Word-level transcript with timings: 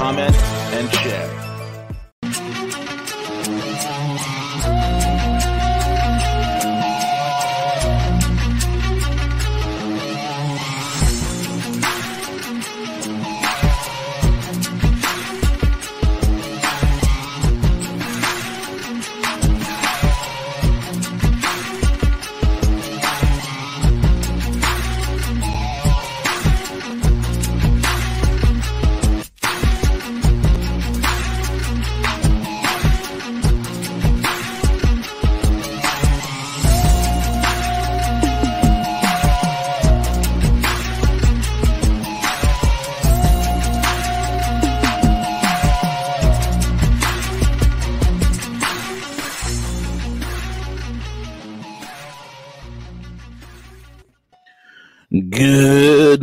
comment, 0.00 0.34
and 0.72 0.90
share. 0.94 1.49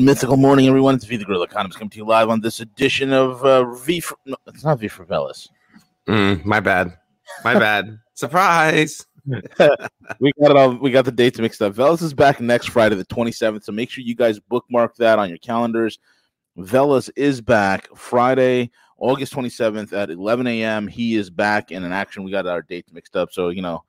Mythical 0.07 0.37
morning, 0.37 0.69
everyone. 0.69 0.95
It's 0.95 1.03
V 1.03 1.17
the 1.17 1.25
Gorilla 1.25 1.43
Economist 1.43 1.77
coming 1.77 1.89
to 1.89 1.97
you 1.97 2.05
live 2.05 2.29
on 2.29 2.39
this 2.39 2.61
edition 2.61 3.11
of 3.11 3.43
uh, 3.43 3.73
V. 3.73 3.99
For, 3.99 4.17
no, 4.25 4.37
it's 4.47 4.63
not 4.63 4.79
V 4.79 4.87
for 4.87 5.05
Velas. 5.05 5.49
Mm, 6.07 6.45
my 6.45 6.61
bad. 6.61 6.97
My 7.43 7.53
bad. 7.59 7.99
Surprise. 8.13 9.05
we 9.25 9.41
got 9.59 10.51
it 10.51 10.55
all. 10.55 10.75
We 10.75 10.91
got 10.91 11.03
the 11.03 11.11
dates 11.11 11.39
mixed 11.39 11.61
up. 11.61 11.73
Velas 11.73 12.01
is 12.01 12.13
back 12.13 12.39
next 12.39 12.67
Friday, 12.67 12.95
the 12.95 13.03
27th. 13.03 13.65
So 13.65 13.73
make 13.73 13.89
sure 13.89 14.01
you 14.01 14.15
guys 14.15 14.39
bookmark 14.39 14.95
that 14.95 15.19
on 15.19 15.27
your 15.27 15.39
calendars. 15.39 15.99
Velas 16.57 17.09
is 17.17 17.41
back 17.41 17.89
Friday, 17.93 18.71
August 18.99 19.33
27th 19.33 19.91
at 19.91 20.09
11 20.09 20.47
a.m. 20.47 20.87
He 20.87 21.17
is 21.17 21.29
back 21.29 21.73
in 21.73 21.83
an 21.83 21.91
action. 21.91 22.23
We 22.23 22.31
got 22.31 22.47
our 22.47 22.61
dates 22.61 22.93
mixed 22.93 23.17
up. 23.17 23.33
So, 23.33 23.49
you 23.49 23.61
know, 23.61 23.83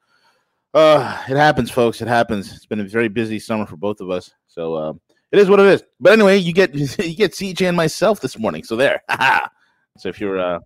uh, 0.74 1.22
it 1.28 1.36
happens, 1.36 1.70
folks. 1.70 2.02
It 2.02 2.08
happens. 2.08 2.52
It's 2.52 2.66
been 2.66 2.80
a 2.80 2.84
very 2.84 3.08
busy 3.08 3.38
summer 3.38 3.66
for 3.66 3.76
both 3.76 4.00
of 4.00 4.10
us. 4.10 4.32
So 4.48 4.74
uh, 4.74 4.92
it 5.32 5.38
is 5.38 5.48
what 5.48 5.60
it 5.60 5.66
is. 5.66 5.82
But 6.00 6.12
anyway, 6.12 6.38
you 6.38 6.52
get 6.52 6.74
you 6.74 7.14
get 7.14 7.32
CJ 7.32 7.68
and 7.68 7.76
myself 7.76 8.20
this 8.20 8.38
morning. 8.38 8.64
So 8.64 8.76
there. 8.76 9.02
so 9.98 10.08
if 10.08 10.20
you're 10.20 10.38
uh, 10.38 10.60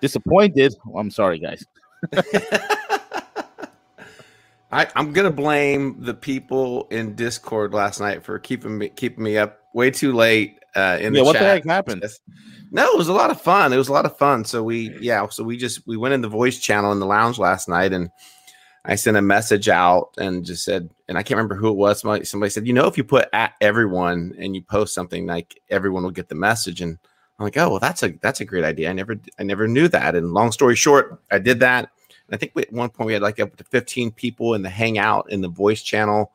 disappointed, 0.00 0.74
well, 0.86 1.00
I'm 1.00 1.10
sorry, 1.10 1.38
guys. 1.38 1.64
I, 4.70 4.86
I'm 4.94 5.12
gonna 5.12 5.30
blame 5.30 5.96
the 6.00 6.14
people 6.14 6.88
in 6.90 7.14
Discord 7.14 7.72
last 7.72 8.00
night 8.00 8.22
for 8.22 8.38
keeping 8.38 8.78
me 8.78 8.90
keeping 8.90 9.24
me 9.24 9.38
up 9.38 9.60
way 9.74 9.90
too 9.90 10.12
late. 10.12 10.56
Uh, 10.76 10.98
in 11.00 11.14
yeah, 11.14 11.20
the 11.20 11.24
what 11.24 11.32
chat. 11.32 11.42
the 11.42 11.48
heck 11.48 11.64
happened? 11.64 12.04
No, 12.70 12.92
it 12.92 12.98
was 12.98 13.08
a 13.08 13.12
lot 13.12 13.30
of 13.30 13.40
fun. 13.40 13.72
It 13.72 13.78
was 13.78 13.88
a 13.88 13.92
lot 13.92 14.04
of 14.04 14.16
fun. 14.18 14.44
So 14.44 14.62
we, 14.62 14.94
yeah, 15.00 15.26
so 15.28 15.42
we 15.42 15.56
just 15.56 15.86
we 15.86 15.96
went 15.96 16.12
in 16.12 16.20
the 16.20 16.28
voice 16.28 16.58
channel 16.58 16.92
in 16.92 17.00
the 17.00 17.06
lounge 17.06 17.38
last 17.38 17.68
night, 17.68 17.94
and 17.94 18.10
I 18.84 18.94
sent 18.96 19.16
a 19.16 19.22
message 19.22 19.68
out 19.68 20.10
and 20.18 20.44
just 20.44 20.64
said, 20.64 20.90
and 21.08 21.16
I 21.16 21.22
can't 21.22 21.36
remember 21.36 21.54
who 21.54 21.70
it 21.70 21.76
was. 21.76 22.00
Somebody, 22.00 22.24
somebody 22.24 22.50
said, 22.50 22.66
you 22.66 22.72
know, 22.72 22.86
if 22.86 22.96
you 22.96 23.04
put 23.04 23.28
at 23.32 23.54
everyone 23.60 24.34
and 24.38 24.54
you 24.54 24.62
post 24.62 24.94
something, 24.94 25.26
like 25.26 25.60
everyone 25.70 26.02
will 26.02 26.10
get 26.10 26.28
the 26.28 26.34
message. 26.34 26.80
And 26.80 26.98
I'm 27.38 27.44
like, 27.44 27.56
oh, 27.56 27.70
well, 27.70 27.78
that's 27.78 28.02
a 28.02 28.10
that's 28.20 28.40
a 28.40 28.44
great 28.44 28.64
idea. 28.64 28.90
I 28.90 28.92
never 28.92 29.16
I 29.38 29.42
never 29.42 29.66
knew 29.66 29.88
that. 29.88 30.14
And 30.14 30.32
long 30.32 30.52
story 30.52 30.76
short, 30.76 31.20
I 31.30 31.38
did 31.38 31.60
that. 31.60 31.90
And 32.26 32.34
I 32.34 32.36
think 32.36 32.52
we, 32.54 32.62
at 32.62 32.72
one 32.72 32.90
point 32.90 33.06
we 33.06 33.12
had 33.14 33.22
like 33.22 33.40
up 33.40 33.56
to 33.56 33.64
15 33.64 34.12
people 34.12 34.54
in 34.54 34.62
the 34.62 34.68
hangout 34.68 35.30
in 35.30 35.40
the 35.40 35.48
voice 35.48 35.82
channel 35.82 36.32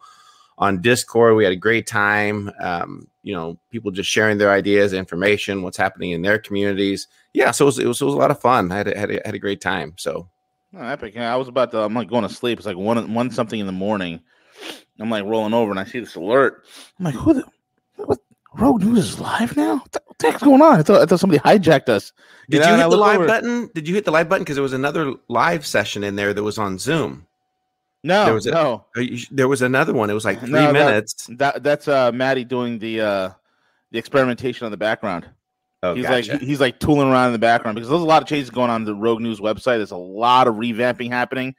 on 0.57 0.81
Discord. 0.81 1.35
We 1.35 1.43
had 1.43 1.53
a 1.53 1.57
great 1.57 1.87
time. 1.87 2.51
Um, 2.59 3.07
you 3.21 3.33
know, 3.33 3.57
people 3.69 3.91
just 3.91 4.09
sharing 4.09 4.37
their 4.37 4.51
ideas, 4.51 4.93
information, 4.93 5.61
what's 5.61 5.77
happening 5.77 6.11
in 6.11 6.21
their 6.21 6.39
communities. 6.39 7.07
Yeah, 7.33 7.51
so 7.51 7.65
it 7.65 7.67
was, 7.67 7.79
it 7.79 7.87
was, 7.87 8.01
it 8.01 8.05
was 8.05 8.13
a 8.13 8.17
lot 8.17 8.31
of 8.31 8.39
fun. 8.41 8.71
I 8.71 8.77
had 8.77 8.87
a, 8.87 8.99
had 8.99 9.11
a, 9.11 9.21
had 9.25 9.35
a 9.35 9.39
great 9.39 9.61
time. 9.61 9.93
So 9.97 10.29
Oh, 10.75 10.83
epic. 10.83 11.17
I 11.17 11.35
was 11.35 11.47
about 11.47 11.69
to, 11.71 11.79
I'm 11.81 11.93
like 11.93 12.09
going 12.09 12.23
to 12.23 12.33
sleep. 12.33 12.57
It's 12.57 12.65
like 12.65 12.77
one, 12.77 13.13
one 13.13 13.29
something 13.29 13.59
in 13.59 13.67
the 13.67 13.71
morning. 13.71 14.19
I'm 14.99 15.09
like 15.09 15.23
rolling 15.25 15.53
over 15.53 15.71
and 15.71 15.79
I 15.79 15.85
see 15.85 15.99
this 15.99 16.15
alert. 16.15 16.65
I'm 16.99 17.05
like, 17.05 17.15
who 17.15 17.33
the, 17.33 17.43
what, 17.95 18.19
Rogue 18.55 18.83
News 18.83 18.99
is 19.13 19.19
live 19.19 19.57
now? 19.57 19.77
What 19.77 19.91
the, 19.91 20.01
what 20.05 20.17
the 20.19 20.31
heck's 20.31 20.43
going 20.43 20.61
on? 20.61 20.79
I 20.79 20.83
thought, 20.83 21.01
I 21.01 21.05
thought 21.05 21.19
somebody 21.19 21.39
hijacked 21.39 21.89
us. 21.89 22.11
Did 22.49 22.61
know, 22.61 22.69
you 22.75 22.81
hit 22.81 22.89
the 22.89 22.97
live 22.97 23.15
over- 23.17 23.27
button? 23.27 23.69
Did 23.73 23.87
you 23.87 23.95
hit 23.95 24.05
the 24.05 24.11
live 24.11 24.29
button? 24.29 24.43
Because 24.43 24.55
there 24.55 24.63
was 24.63 24.73
another 24.73 25.13
live 25.27 25.65
session 25.65 26.03
in 26.03 26.15
there 26.15 26.33
that 26.33 26.43
was 26.43 26.57
on 26.57 26.77
Zoom. 26.77 27.25
No, 28.03 28.25
There 28.25 28.33
was 28.33 28.45
a- 28.45 28.51
no, 28.51 28.85
Uh, 28.97 28.99
you 29.01 29.17
sh- 29.17 29.29
There 29.31 29.47
was 29.47 29.61
another 29.61 29.93
one. 29.93 30.09
It 30.09 30.13
was 30.13 30.25
like 30.25 30.39
three 30.39 30.49
No, 30.51 30.71
minutes. 30.73 31.27
that, 31.37 31.63
that's 31.63 31.87
uh, 31.87 32.11
Maddie 32.11 32.43
doing 32.43 32.77
the, 32.77 33.01
uh, 33.01 33.29
the 33.91 33.97
experimentation 33.97 34.65
on 34.65 34.71
the 34.71 34.77
background. 34.77 35.25
oh, 35.83 35.95
he's 35.95 36.03
gotcha. 36.05 36.33
like 36.33 36.41
he's 36.41 36.59
like 36.59 36.79
tooling 36.79 37.09
around 37.09 37.27
in 37.27 37.33
the 37.33 37.39
background 37.39 37.75
because 37.75 37.89
there's 37.89 38.01
a 38.01 38.05
lot 38.05 38.21
of 38.21 38.27
changes 38.27 38.49
going 38.49 38.69
on 38.69 38.81
in 38.81 38.85
the 38.85 38.93
Rogue 38.95 39.21
News 39.21 39.39
website. 39.39 39.77
There's 39.77 39.91
a 39.91 39.97
lot 39.97 40.47
of 40.47 40.55
revamping 40.55 41.09
happening, 41.09 41.55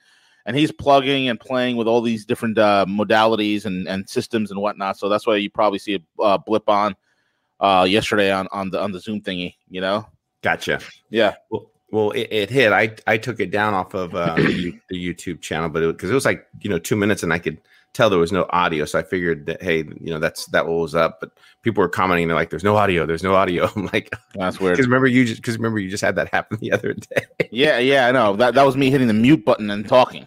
and 0.47 0.57
he's 0.57 0.73
plugging 0.73 1.29
and 1.29 1.41
playing 1.41 1.77
with 1.77 1.87
all 1.87 2.01
these 2.01 2.25
different 2.25 2.59
uh, 2.59 2.85
modalities 2.89 3.65
and, 3.65 3.89
and 3.89 4.09
systems 4.09 4.51
and 4.51 4.61
whatnot. 4.61 4.99
So 4.99 5.09
that's 5.09 5.27
why 5.27 5.37
you 5.37 5.51
probably 5.51 5.79
see 5.79 5.95
a 5.95 6.23
uh, 6.23 6.39
blip 6.39 6.69
on 6.69 6.97
uh, 7.61 7.87
yesterday 7.89 8.31
on, 8.31 8.49
on 8.53 8.71
the 8.71 8.81
on 8.81 8.93
the 8.93 9.01
Zoom 9.01 9.21
thingy. 9.21 9.55
You 9.69 9.81
know, 9.81 10.07
gotcha. 10.43 10.81
yeah, 11.11 11.35
Well, 11.51 11.71
well, 11.91 12.11
it, 12.11 12.29
it 12.31 12.51
hit. 12.51 12.73
I 12.73 12.95
I 13.07 13.17
took 13.17 13.41
it 13.41 13.51
down 13.51 13.73
off 13.73 13.95
of 13.95 14.15
uh, 14.15 14.35
the, 14.35 14.79
the 14.91 14.97
YouTube 14.97 15.41
channel, 15.41 15.69
but 15.69 15.87
because 15.87 16.11
it, 16.11 16.15
was 16.15 16.25
like 16.25 16.47
you 16.61 16.69
know 16.69 16.79
two 16.79 16.97
minutes, 16.97 17.23
and 17.23 17.33
I 17.33 17.39
could 17.39 17.61
tell 17.93 18.11
there 18.11 18.19
was 18.19 18.33
no 18.33 18.47
audio, 18.51 18.85
so 18.85 18.99
I 18.99 19.05
figured 19.05 19.47
that 19.47 19.63
hey, 19.63 19.79
you 19.79 20.11
know 20.11 20.19
that's 20.19 20.47
that 20.47 20.67
what 20.67 20.75
was 20.75 20.95
up. 20.97 21.21
But 21.21 21.31
people 21.63 21.83
were 21.83 21.89
commenting, 21.89 22.27
they're 22.27 22.37
like, 22.37 22.51
"There's 22.51 22.65
no 22.65 22.77
audio. 22.77 23.07
There's 23.07 23.23
no 23.23 23.35
audio." 23.35 23.71
I'm 23.77 23.87
like, 23.87 24.13
that's 24.35 24.59
weird. 24.59 24.75
because 24.75 24.87
remember 24.87 25.07
you 25.07 25.25
just 25.25 25.41
because 25.41 25.57
remember 25.57 25.79
you 25.79 25.89
just 25.89 26.03
had 26.03 26.17
that 26.17 26.29
happen 26.35 26.59
the 26.61 26.73
other 26.73 26.93
day. 27.15 27.25
Yeah, 27.53 27.79
yeah, 27.79 28.09
I 28.09 28.13
know 28.13 28.35
that 28.37 28.55
that 28.55 28.65
was 28.65 28.77
me 28.77 28.91
hitting 28.91 29.07
the 29.07 29.15
mute 29.15 29.45
button 29.45 29.71
and 29.71 29.89
talking. 29.89 30.27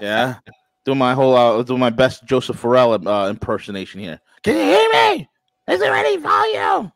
Yeah, 0.00 0.36
do 0.84 0.94
my 0.94 1.14
whole 1.14 1.34
uh, 1.34 1.62
doing 1.62 1.80
my 1.80 1.90
best 1.90 2.24
Joseph 2.24 2.58
Farrell 2.58 3.08
uh, 3.08 3.28
impersonation 3.30 4.00
here. 4.00 4.20
Can 4.42 4.56
you 4.56 4.62
hear 4.62 4.88
me? 4.92 5.28
Is 5.68 5.80
there 5.80 5.94
any 5.94 6.16
volume? 6.18 6.92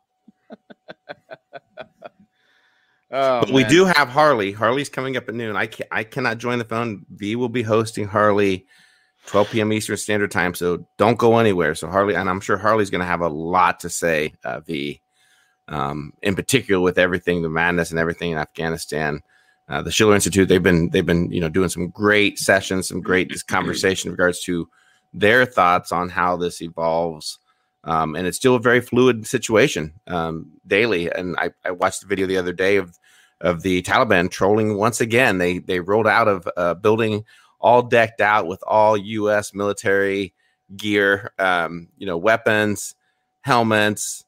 oh, 3.11 3.41
but 3.41 3.51
we 3.51 3.65
do 3.65 3.85
have 3.87 4.09
Harley. 4.09 4.53
Harley's 4.53 4.89
coming 4.89 5.17
up 5.17 5.29
at 5.29 5.35
noon. 5.35 5.57
I 5.57 5.67
can 5.67 5.87
I 5.91 6.05
cannot 6.05 6.39
join 6.39 6.59
the 6.59 6.65
phone. 6.65 7.07
V 7.11 7.37
will 7.37 7.49
be 7.49 7.63
hosting 7.63 8.07
Harley, 8.07 8.67
12 9.27 9.51
p.m. 9.51 9.73
Eastern 9.73 9.97
Standard 9.97 10.31
Time. 10.31 10.55
So 10.55 10.87
don't 10.99 11.19
go 11.19 11.39
anywhere. 11.39 11.75
So 11.75 11.89
Harley, 11.89 12.15
and 12.15 12.29
I'm 12.29 12.41
sure 12.41 12.59
Harley's 12.59 12.91
going 12.91 13.01
to 13.01 13.07
have 13.07 13.23
a 13.23 13.29
lot 13.29 13.81
to 13.81 13.89
say. 13.89 14.35
Uh, 14.45 14.61
v, 14.61 15.01
um, 15.69 16.13
in 16.23 16.35
particular 16.35 16.81
with 16.81 16.99
everything, 16.99 17.43
the 17.43 17.49
madness 17.49 17.91
and 17.91 17.99
everything 17.99 18.33
in 18.33 18.39
Afghanistan. 18.39 19.23
Uh, 19.69 19.83
the 19.83 19.91
Schiller 19.91 20.15
Institute, 20.15 20.49
they've 20.49 20.63
been 20.63 20.91
they've 20.91 21.05
been 21.05 21.31
you 21.31 21.41
know 21.41 21.49
doing 21.49 21.69
some 21.69 21.89
great 21.89 22.39
sessions, 22.39 22.89
some 22.89 23.01
great 23.01 23.29
this 23.31 23.43
conversation 23.43 24.09
in 24.09 24.13
regards 24.13 24.41
to 24.45 24.69
their 25.13 25.45
thoughts 25.45 25.93
on 25.93 26.09
how 26.09 26.37
this 26.37 26.63
evolves. 26.63 27.39
Um, 27.85 28.17
and 28.17 28.27
it's 28.27 28.37
still 28.37 28.55
a 28.55 28.61
very 28.61 28.81
fluid 28.81 29.27
situation 29.27 29.95
um, 30.07 30.51
daily. 30.67 31.11
And 31.11 31.37
I, 31.39 31.51
I 31.65 31.71
watched 31.71 32.01
the 32.01 32.07
video 32.07 32.27
the 32.27 32.37
other 32.37 32.53
day 32.53 32.77
of 32.77 32.99
of 33.41 33.63
the 33.63 33.83
Taliban 33.83 34.31
trolling 34.31 34.77
once 34.77 35.01
again. 35.01 35.39
They 35.39 35.59
they 35.59 35.81
rolled 35.81 36.07
out 36.07 36.29
of 36.29 36.49
a 36.57 36.75
building 36.75 37.25
all 37.61 37.83
decked 37.83 38.21
out 38.21 38.47
with 38.47 38.63
all 38.67 38.97
U.S. 38.97 39.53
military 39.53 40.33
gear, 40.77 41.33
um, 41.39 41.89
you 41.99 42.07
know, 42.07 42.17
weapons, 42.17 42.95
helmets, 43.43 44.25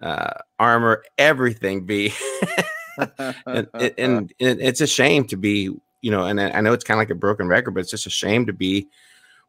uh, 0.00 0.34
armor, 0.58 1.04
everything. 1.18 1.86
Be 1.86 2.12
and, 2.98 3.68
and, 3.76 3.98
and 3.98 4.32
it's 4.38 4.80
a 4.80 4.86
shame 4.86 5.24
to 5.24 5.36
be, 5.36 5.74
you 6.00 6.10
know, 6.10 6.26
and 6.26 6.40
I 6.40 6.60
know 6.60 6.72
it's 6.72 6.84
kind 6.84 6.98
of 6.98 7.00
like 7.00 7.10
a 7.10 7.14
broken 7.14 7.48
record, 7.48 7.72
but 7.72 7.80
it's 7.80 7.90
just 7.90 8.06
a 8.06 8.10
shame 8.10 8.46
to 8.46 8.52
be 8.52 8.88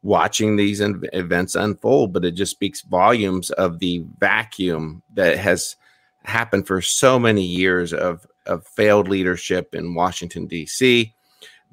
watching 0.02 0.56
these 0.56 0.80
en- 0.80 1.02
events 1.12 1.54
unfold. 1.54 2.12
But 2.12 2.24
it 2.24 2.32
just 2.32 2.52
speaks 2.52 2.82
volumes 2.82 3.50
of 3.50 3.78
the 3.78 4.04
vacuum 4.18 5.02
that 5.14 5.38
has 5.38 5.76
happened 6.24 6.66
for 6.66 6.80
so 6.80 7.18
many 7.18 7.42
years 7.42 7.92
of 7.92 8.26
of 8.46 8.66
failed 8.66 9.08
leadership 9.08 9.74
in 9.74 9.94
Washington, 9.94 10.46
D.C. 10.46 11.12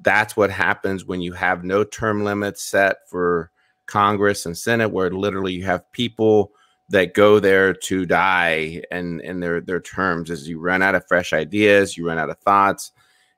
That's 0.01 0.35
what 0.35 0.49
happens 0.49 1.05
when 1.05 1.21
you 1.21 1.33
have 1.33 1.63
no 1.63 1.83
term 1.83 2.23
limits 2.23 2.63
set 2.63 3.07
for 3.07 3.51
Congress 3.85 4.45
and 4.45 4.57
Senate, 4.57 4.89
where 4.89 5.11
literally 5.11 5.53
you 5.53 5.63
have 5.65 5.89
people 5.91 6.51
that 6.93 7.15
go 7.15 7.39
there 7.39 7.73
to 7.73 8.05
die 8.05 8.81
and 8.91 9.19
in 9.21 9.39
their 9.39 9.59
their 9.59 9.81
terms 9.81 10.29
is 10.29 10.47
you 10.47 10.59
run 10.59 10.81
out 10.81 10.95
of 10.95 11.05
fresh 11.07 11.33
ideas, 11.33 11.97
you 11.97 12.07
run 12.07 12.19
out 12.19 12.29
of 12.29 12.37
thoughts, 12.39 12.91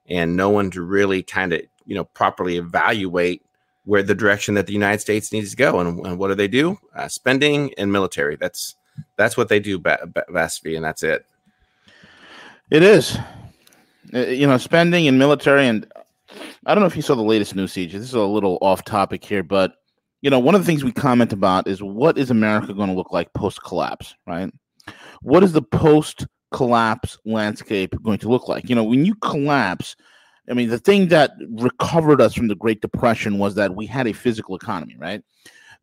and 0.07 0.35
no 0.35 0.49
one 0.49 0.69
to 0.71 0.81
really 0.81 1.23
kind 1.23 1.53
of 1.53 1.61
you 1.85 1.95
know 1.95 2.03
properly 2.03 2.57
evaluate 2.57 3.41
where 3.85 4.03
the 4.03 4.15
direction 4.15 4.55
that 4.55 4.67
the 4.67 4.73
United 4.73 4.99
States 4.99 5.31
needs 5.31 5.51
to 5.51 5.55
go. 5.55 5.79
And, 5.79 6.05
and 6.05 6.17
what 6.19 6.27
do 6.27 6.35
they 6.35 6.47
do? 6.47 6.77
Uh, 6.95 7.07
spending 7.07 7.73
and 7.77 7.91
military. 7.91 8.35
That's 8.35 8.75
that's 9.15 9.37
what 9.37 9.47
they 9.47 9.59
do 9.59 9.79
best, 9.79 10.65
and 10.65 10.83
that's 10.83 11.03
it. 11.03 11.25
It 12.71 12.83
is, 12.83 13.17
uh, 14.13 14.19
you 14.19 14.47
know, 14.47 14.57
spending 14.57 15.07
and 15.07 15.17
military. 15.17 15.67
And 15.67 15.89
I 16.65 16.73
don't 16.73 16.81
know 16.81 16.87
if 16.87 16.95
you 16.95 17.01
saw 17.01 17.15
the 17.15 17.21
latest 17.21 17.55
news 17.55 17.71
siege. 17.71 17.93
This 17.93 18.01
is 18.01 18.13
a 18.13 18.21
little 18.21 18.57
off 18.61 18.83
topic 18.83 19.23
here, 19.23 19.43
but 19.43 19.75
you 20.25 20.31
know, 20.31 20.39
one 20.39 20.55
of 20.55 20.61
the 20.61 20.65
things 20.65 20.83
we 20.83 20.91
comment 20.91 21.31
about 21.31 21.67
is 21.67 21.83
what 21.83 22.17
is 22.17 22.31
America 22.31 22.73
going 22.73 22.89
to 22.89 22.95
look 22.95 23.11
like 23.11 23.31
post 23.33 23.61
collapse, 23.61 24.15
right? 24.25 24.51
What 25.21 25.43
is 25.43 25.53
the 25.53 25.61
post 25.61 26.25
collapse 26.51 27.19
landscape 27.25 27.93
going 28.01 28.17
to 28.17 28.29
look 28.29 28.47
like? 28.47 28.67
You 28.67 28.73
know, 28.73 28.83
when 28.83 29.05
you 29.05 29.13
collapse, 29.17 29.95
I 30.49 30.55
mean, 30.55 30.69
the 30.69 30.79
thing 30.79 31.09
that 31.09 31.33
recovered 31.51 32.21
us 32.21 32.33
from 32.33 32.47
the 32.47 32.55
Great 32.55 32.81
Depression 32.81 33.37
was 33.37 33.53
that 33.53 33.75
we 33.75 33.85
had 33.85 34.07
a 34.07 34.13
physical 34.13 34.55
economy, 34.55 34.95
right? 34.97 35.21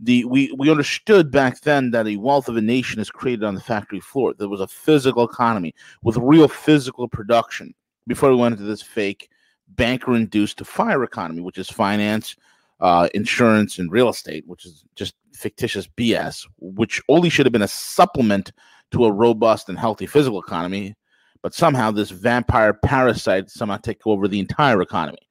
The 0.01 0.25
we 0.25 0.53
we 0.59 0.73
understood 0.73 1.31
back 1.31 1.61
then 1.61 1.93
that 1.93 2.09
a 2.09 2.17
wealth 2.17 2.49
of 2.49 2.57
a 2.57 2.61
nation 2.61 3.01
is 3.01 3.13
created 3.13 3.45
on 3.45 3.55
the 3.55 3.61
factory 3.61 4.01
floor. 4.01 4.35
There 4.37 4.49
was 4.49 4.61
a 4.61 4.67
physical 4.67 5.23
economy 5.23 5.73
with 6.03 6.17
real 6.17 6.49
physical 6.49 7.07
production 7.07 7.75
before 8.09 8.31
we 8.31 8.37
went 8.39 8.55
into 8.55 8.65
this 8.65 8.83
fake 8.83 9.31
banker-induced 9.69 10.67
fire 10.67 11.05
economy, 11.05 11.43
which 11.43 11.59
is 11.59 11.71
finance, 11.71 12.35
uh, 12.83 13.09
insurance, 13.15 13.79
and 13.79 13.91
real 13.91 14.11
estate, 14.11 14.45
which 14.47 14.67
is 14.67 14.85
just 14.95 15.15
fictitious 15.33 15.89
BS. 15.89 16.47
Which 16.59 17.01
only 17.09 17.31
should 17.31 17.47
have 17.47 17.53
been 17.53 17.63
a 17.63 17.69
supplement 17.69 18.53
to 18.91 19.07
a 19.07 19.13
robust 19.13 19.71
and 19.71 19.79
healthy 19.79 20.05
physical 20.05 20.39
economy 20.41 20.95
but 21.43 21.55
somehow 21.55 21.91
this 21.91 22.11
vampire 22.11 22.73
parasite 22.73 23.51
somehow 23.51 23.77
take 23.77 24.07
over 24.07 24.29
the 24.29 24.39
entire 24.39 24.81
economy. 24.81 25.29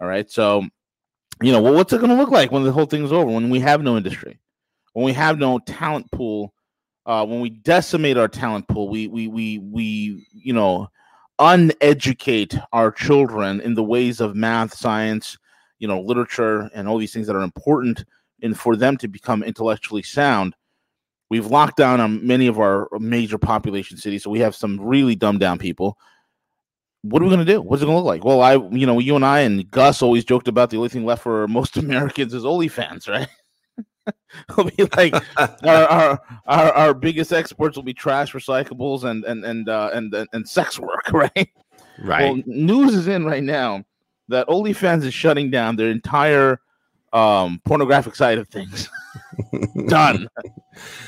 All 0.00 0.08
right, 0.08 0.28
so 0.30 0.64
you 1.42 1.52
know, 1.52 1.60
well, 1.60 1.74
what's 1.74 1.92
it 1.92 1.98
going 1.98 2.10
to 2.10 2.16
look 2.16 2.30
like 2.30 2.50
when 2.50 2.64
the 2.64 2.72
whole 2.72 2.86
thing's 2.86 3.12
over? 3.12 3.30
When 3.30 3.50
we 3.50 3.60
have 3.60 3.82
no 3.82 3.96
industry, 3.96 4.40
when 4.94 5.04
we 5.04 5.12
have 5.12 5.38
no 5.38 5.58
talent 5.60 6.10
pool, 6.10 6.52
uh, 7.06 7.24
when 7.24 7.40
we 7.40 7.50
decimate 7.50 8.16
our 8.16 8.28
talent 8.28 8.66
pool, 8.68 8.88
we 8.88 9.06
we 9.06 9.28
we 9.28 9.58
we 9.58 10.26
you 10.32 10.52
know 10.52 10.88
uneducate 11.38 12.56
our 12.72 12.90
children 12.90 13.60
in 13.60 13.74
the 13.74 13.84
ways 13.84 14.20
of 14.20 14.34
math, 14.34 14.74
science, 14.74 15.38
you 15.80 15.88
know, 15.88 16.00
literature, 16.00 16.70
and 16.72 16.86
all 16.86 16.98
these 16.98 17.12
things 17.12 17.26
that 17.26 17.34
are 17.34 17.42
important 17.42 18.04
and 18.42 18.58
for 18.58 18.76
them 18.76 18.96
to 18.98 19.08
become 19.08 19.42
intellectually 19.42 20.02
sound 20.02 20.54
We've 21.30 21.46
locked 21.46 21.76
down 21.76 22.00
on 22.00 22.26
many 22.26 22.48
of 22.48 22.58
our 22.58 22.88
major 22.98 23.38
population 23.38 23.96
cities, 23.96 24.24
so 24.24 24.30
we 24.30 24.40
have 24.40 24.56
some 24.56 24.80
really 24.80 25.14
dumbed 25.14 25.38
down 25.38 25.58
people. 25.58 25.96
What 27.02 27.22
are 27.22 27.24
we 27.24 27.30
going 27.30 27.46
to 27.46 27.50
do? 27.50 27.62
What's 27.62 27.82
it 27.82 27.86
going 27.86 27.94
to 27.94 28.02
look 28.02 28.06
like? 28.06 28.24
Well, 28.24 28.42
I, 28.42 28.54
you 28.54 28.84
know, 28.84 28.98
you 28.98 29.14
and 29.14 29.24
I 29.24 29.40
and 29.40 29.70
Gus 29.70 30.02
always 30.02 30.24
joked 30.24 30.48
about 30.48 30.70
the 30.70 30.76
only 30.76 30.88
thing 30.88 31.06
left 31.06 31.22
for 31.22 31.46
most 31.46 31.76
Americans 31.76 32.34
is 32.34 32.42
OnlyFans, 32.42 33.08
right? 33.08 33.28
It'll 34.50 34.64
be 34.64 34.88
like 34.96 35.14
our, 35.36 35.56
our, 35.64 36.20
our 36.46 36.72
our 36.72 36.94
biggest 36.94 37.32
exports 37.32 37.76
will 37.76 37.84
be 37.84 37.94
trash 37.94 38.32
recyclables 38.32 39.04
and 39.04 39.24
and 39.24 39.44
and 39.44 39.68
uh, 39.68 39.90
and, 39.92 40.12
and 40.12 40.28
and 40.32 40.48
sex 40.48 40.80
work, 40.80 41.12
right? 41.12 41.48
Right. 42.02 42.24
Well, 42.24 42.42
news 42.44 42.94
is 42.94 43.06
in 43.06 43.24
right 43.24 43.44
now 43.44 43.84
that 44.30 44.48
OnlyFans 44.48 45.04
is 45.04 45.14
shutting 45.14 45.50
down 45.50 45.76
their 45.76 45.90
entire 45.90 46.60
um, 47.12 47.60
pornographic 47.64 48.14
side 48.16 48.38
of 48.38 48.48
things. 48.48 48.88
Done. 49.88 50.28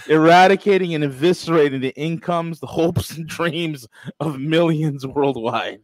Eradicating 0.08 0.94
and 0.94 1.04
eviscerating 1.04 1.80
the 1.80 1.94
incomes, 1.96 2.60
the 2.60 2.66
hopes, 2.66 3.12
and 3.16 3.26
dreams 3.26 3.86
of 4.20 4.38
millions 4.38 5.06
worldwide. 5.06 5.80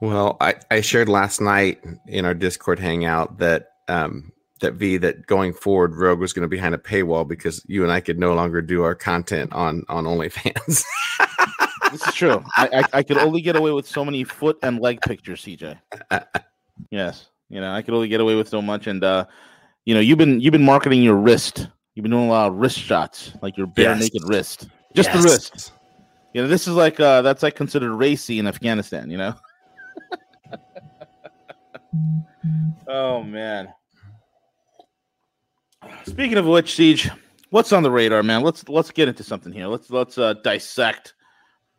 well, 0.00 0.36
I, 0.40 0.56
I 0.70 0.80
shared 0.80 1.08
last 1.08 1.40
night 1.40 1.82
in 2.06 2.24
our 2.24 2.34
Discord 2.34 2.78
hangout 2.78 3.38
that 3.38 3.68
um, 3.88 4.32
that 4.60 4.74
V 4.74 4.96
that 4.98 5.26
going 5.26 5.52
forward, 5.52 5.94
Rogue 5.94 6.20
was 6.20 6.32
going 6.32 6.42
to 6.42 6.48
be 6.48 6.56
behind 6.56 6.74
a 6.74 6.78
paywall 6.78 7.26
because 7.26 7.64
you 7.68 7.82
and 7.82 7.92
I 7.92 8.00
could 8.00 8.18
no 8.18 8.34
longer 8.34 8.62
do 8.62 8.82
our 8.82 8.94
content 8.94 9.52
on 9.52 9.84
on 9.88 10.04
OnlyFans. 10.04 10.84
this 11.92 12.06
is 12.06 12.14
true. 12.14 12.42
I, 12.56 12.68
I, 12.72 12.98
I 12.98 13.02
could 13.02 13.18
only 13.18 13.40
get 13.40 13.56
away 13.56 13.72
with 13.72 13.86
so 13.86 14.04
many 14.04 14.24
foot 14.24 14.58
and 14.62 14.80
leg 14.80 15.00
pictures, 15.00 15.42
CJ. 15.42 15.78
yes. 16.90 17.28
You 17.48 17.60
know, 17.60 17.72
I 17.72 17.82
could 17.82 17.94
only 17.94 18.08
get 18.08 18.20
away 18.20 18.34
with 18.34 18.48
so 18.48 18.60
much. 18.60 18.86
And 18.86 19.02
uh, 19.02 19.26
you 19.84 19.94
know, 19.94 20.00
you've 20.00 20.18
been 20.18 20.40
you've 20.40 20.52
been 20.52 20.64
marketing 20.64 21.02
your 21.02 21.16
wrist. 21.16 21.68
You've 21.94 22.02
been 22.02 22.12
doing 22.12 22.26
a 22.26 22.30
lot 22.30 22.48
of 22.48 22.54
wrist 22.54 22.78
shots, 22.78 23.32
like 23.42 23.56
your 23.56 23.66
bare 23.66 23.90
yes. 23.90 24.00
naked 24.00 24.22
wrist, 24.28 24.68
just 24.94 25.08
yes. 25.08 25.16
the 25.16 25.28
wrist. 25.28 25.72
You 26.34 26.42
know, 26.42 26.48
this 26.48 26.68
is 26.68 26.74
like 26.74 27.00
uh, 27.00 27.22
that's 27.22 27.42
like 27.42 27.56
considered 27.56 27.92
racy 27.92 28.38
in 28.38 28.46
Afghanistan. 28.46 29.10
You 29.10 29.18
know. 29.18 29.34
oh 32.86 33.22
man. 33.22 33.72
Speaking 36.06 36.38
of 36.38 36.46
which, 36.46 36.74
Siege, 36.74 37.10
what's 37.50 37.72
on 37.72 37.82
the 37.82 37.90
radar, 37.90 38.22
man? 38.22 38.42
Let's 38.42 38.68
let's 38.68 38.90
get 38.90 39.08
into 39.08 39.22
something 39.22 39.52
here. 39.52 39.66
Let's 39.66 39.90
let's 39.90 40.18
uh, 40.18 40.34
dissect 40.44 41.14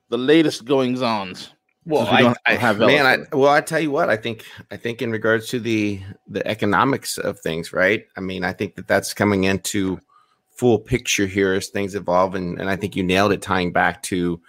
the 0.10 0.18
latest 0.18 0.66
goings 0.66 1.02
ons. 1.02 1.54
Well, 1.86 2.04
we 2.04 2.34
I, 2.46 2.56
have 2.56 2.78
man, 2.78 3.06
I, 3.06 3.36
well, 3.36 3.50
I 3.50 3.62
tell 3.62 3.80
you 3.80 3.90
what, 3.90 4.10
I 4.10 4.18
think, 4.18 4.46
I 4.70 4.78
think 4.78 5.02
in 5.02 5.12
regards 5.12 5.48
to 5.50 5.60
the 5.60 6.02
the 6.28 6.46
economics 6.48 7.18
of 7.18 7.40
things, 7.40 7.74
right? 7.74 8.06
I 8.16 8.20
mean, 8.20 8.44
I 8.44 8.54
think 8.54 8.76
that 8.76 8.88
that's 8.88 9.14
coming 9.14 9.46
into 9.46 10.00
full 10.52 10.78
picture 10.78 11.26
here 11.26 11.54
as 11.54 11.70
things 11.70 11.96
evolve, 11.96 12.36
and 12.36 12.60
and 12.60 12.70
I 12.70 12.76
think 12.76 12.96
you 12.96 13.04
nailed 13.04 13.32
it, 13.32 13.42
tying 13.42 13.72
back 13.72 14.04
to 14.04 14.40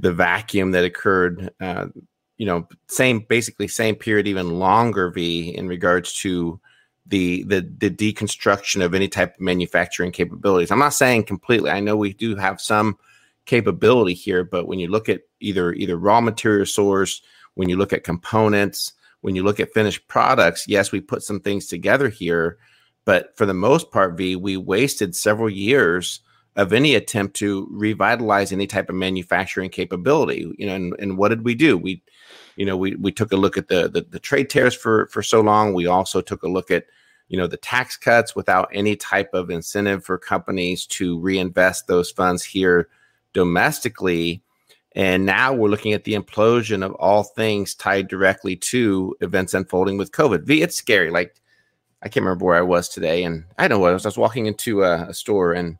the 0.00 0.12
vacuum 0.12 0.72
that 0.72 0.84
occurred. 0.84 1.50
Uh, 1.60 1.86
you 2.36 2.44
know, 2.44 2.68
same 2.88 3.20
basically 3.20 3.68
same 3.68 3.94
period, 3.94 4.26
even 4.26 4.58
longer. 4.58 5.10
V 5.10 5.56
in 5.56 5.68
regards 5.68 6.12
to 6.20 6.60
the 7.06 7.44
the 7.44 7.60
the 7.78 7.90
deconstruction 7.90 8.84
of 8.84 8.92
any 8.92 9.08
type 9.08 9.34
of 9.34 9.40
manufacturing 9.40 10.12
capabilities. 10.12 10.70
I'm 10.70 10.78
not 10.78 10.94
saying 10.94 11.24
completely. 11.24 11.70
I 11.70 11.80
know 11.80 11.96
we 11.96 12.12
do 12.12 12.36
have 12.36 12.60
some 12.60 12.98
capability 13.46 14.14
here. 14.14 14.44
But 14.44 14.66
when 14.66 14.78
you 14.78 14.88
look 14.88 15.08
at 15.08 15.22
either 15.40 15.72
either 15.72 15.96
raw 15.96 16.20
material 16.20 16.66
source, 16.66 17.22
when 17.54 17.68
you 17.68 17.76
look 17.76 17.92
at 17.92 18.04
components, 18.04 18.92
when 19.22 19.34
you 19.34 19.42
look 19.42 19.58
at 19.60 19.72
finished 19.72 20.06
products, 20.08 20.68
yes, 20.68 20.92
we 20.92 21.00
put 21.00 21.22
some 21.22 21.40
things 21.40 21.66
together 21.66 22.08
here, 22.08 22.58
but 23.04 23.36
for 23.36 23.46
the 23.46 23.54
most 23.54 23.90
part, 23.90 24.16
V, 24.16 24.36
we 24.36 24.56
wasted 24.56 25.16
several 25.16 25.48
years 25.48 26.20
of 26.56 26.72
any 26.72 26.94
attempt 26.94 27.36
to 27.36 27.68
revitalize 27.70 28.50
any 28.50 28.66
type 28.66 28.88
of 28.88 28.94
manufacturing 28.94 29.70
capability. 29.70 30.52
You 30.58 30.66
know, 30.66 30.74
and, 30.74 30.94
and 30.98 31.18
what 31.18 31.28
did 31.28 31.44
we 31.44 31.54
do? 31.54 31.78
We, 31.78 32.02
you 32.56 32.66
know, 32.66 32.76
we 32.76 32.96
we 32.96 33.12
took 33.12 33.32
a 33.32 33.36
look 33.36 33.56
at 33.56 33.68
the, 33.68 33.88
the 33.88 34.02
the 34.02 34.20
trade 34.20 34.50
tariffs 34.50 34.76
for 34.76 35.06
for 35.06 35.22
so 35.22 35.40
long. 35.40 35.72
We 35.72 35.86
also 35.86 36.20
took 36.20 36.42
a 36.42 36.48
look 36.48 36.70
at 36.70 36.86
you 37.28 37.38
know 37.38 37.46
the 37.46 37.56
tax 37.56 37.96
cuts 37.96 38.34
without 38.34 38.68
any 38.72 38.96
type 38.96 39.30
of 39.34 39.50
incentive 39.50 40.04
for 40.04 40.18
companies 40.18 40.86
to 40.86 41.18
reinvest 41.20 41.86
those 41.86 42.10
funds 42.10 42.42
here 42.42 42.88
domestically. 43.36 44.42
And 44.92 45.26
now 45.26 45.52
we're 45.52 45.68
looking 45.68 45.92
at 45.92 46.04
the 46.04 46.14
implosion 46.14 46.82
of 46.82 46.94
all 46.94 47.22
things 47.22 47.74
tied 47.74 48.08
directly 48.08 48.56
to 48.56 49.14
events 49.20 49.52
unfolding 49.52 49.98
with 49.98 50.10
COVID. 50.10 50.44
V, 50.44 50.62
it's 50.62 50.74
scary. 50.74 51.10
Like, 51.10 51.36
I 52.02 52.08
can't 52.08 52.24
remember 52.24 52.46
where 52.46 52.56
I 52.56 52.62
was 52.62 52.88
today, 52.88 53.24
and 53.24 53.44
I 53.58 53.68
don't 53.68 53.76
know 53.76 53.80
what 53.80 53.90
I 53.90 53.92
was. 53.92 54.06
I 54.06 54.08
was 54.08 54.16
walking 54.16 54.46
into 54.46 54.84
a, 54.84 55.08
a 55.08 55.12
store, 55.12 55.52
and 55.52 55.76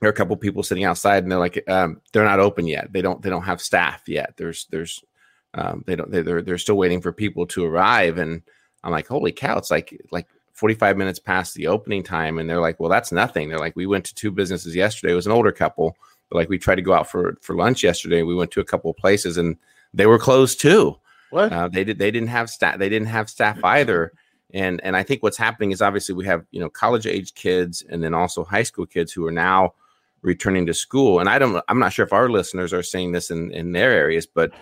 there 0.00 0.08
are 0.08 0.12
a 0.12 0.16
couple 0.16 0.34
people 0.38 0.62
sitting 0.62 0.84
outside, 0.84 1.24
and 1.24 1.30
they're 1.30 1.38
like, 1.38 1.62
um, 1.68 2.00
they're 2.14 2.24
not 2.24 2.40
open 2.40 2.66
yet. 2.66 2.90
They 2.90 3.02
don't, 3.02 3.20
they 3.20 3.28
don't 3.28 3.42
have 3.42 3.60
staff 3.60 4.04
yet. 4.06 4.32
There's, 4.38 4.66
there's, 4.70 5.04
um, 5.52 5.84
they 5.86 5.94
don't, 5.94 6.10
they're, 6.10 6.40
they're 6.40 6.56
still 6.56 6.78
waiting 6.78 7.02
for 7.02 7.12
people 7.12 7.46
to 7.48 7.66
arrive, 7.66 8.16
and 8.16 8.40
I'm 8.82 8.92
like, 8.92 9.08
holy 9.08 9.32
cow! 9.32 9.58
It's 9.58 9.70
like, 9.70 10.00
like 10.10 10.26
45 10.54 10.96
minutes 10.96 11.18
past 11.18 11.54
the 11.54 11.66
opening 11.66 12.02
time, 12.02 12.38
and 12.38 12.48
they're 12.48 12.62
like, 12.62 12.80
well, 12.80 12.90
that's 12.90 13.12
nothing. 13.12 13.50
They're 13.50 13.58
like, 13.58 13.76
we 13.76 13.84
went 13.86 14.06
to 14.06 14.14
two 14.14 14.30
businesses 14.30 14.74
yesterday. 14.74 15.12
It 15.12 15.16
was 15.16 15.26
an 15.26 15.32
older 15.32 15.52
couple 15.52 15.98
like 16.34 16.48
we 16.48 16.58
tried 16.58 16.76
to 16.76 16.82
go 16.82 16.92
out 16.92 17.10
for 17.10 17.36
for 17.40 17.54
lunch 17.54 17.82
yesterday. 17.82 18.22
We 18.22 18.34
went 18.34 18.50
to 18.52 18.60
a 18.60 18.64
couple 18.64 18.90
of 18.90 18.96
places 18.96 19.36
and 19.36 19.56
they 19.92 20.06
were 20.06 20.18
closed 20.18 20.60
too. 20.60 20.96
What 21.30 21.52
uh, 21.52 21.68
they 21.68 21.84
did? 21.84 21.98
They 21.98 22.10
didn't 22.10 22.28
have 22.28 22.50
staff. 22.50 22.78
They 22.78 22.88
didn't 22.88 23.08
have 23.08 23.30
staff 23.30 23.58
either. 23.64 24.12
And 24.52 24.80
and 24.84 24.96
I 24.96 25.02
think 25.02 25.22
what's 25.22 25.36
happening 25.36 25.72
is 25.72 25.82
obviously 25.82 26.14
we 26.14 26.26
have 26.26 26.44
you 26.50 26.60
know 26.60 26.68
college 26.68 27.06
age 27.06 27.34
kids 27.34 27.82
and 27.88 28.02
then 28.02 28.14
also 28.14 28.44
high 28.44 28.62
school 28.62 28.86
kids 28.86 29.12
who 29.12 29.26
are 29.26 29.32
now 29.32 29.74
returning 30.22 30.66
to 30.66 30.74
school. 30.74 31.20
And 31.20 31.28
I 31.28 31.38
don't. 31.38 31.62
I'm 31.68 31.78
not 31.78 31.92
sure 31.92 32.04
if 32.04 32.12
our 32.12 32.28
listeners 32.28 32.72
are 32.72 32.82
seeing 32.82 33.12
this 33.12 33.30
in 33.30 33.50
in 33.52 33.72
their 33.72 33.92
areas, 33.92 34.26
but 34.26 34.52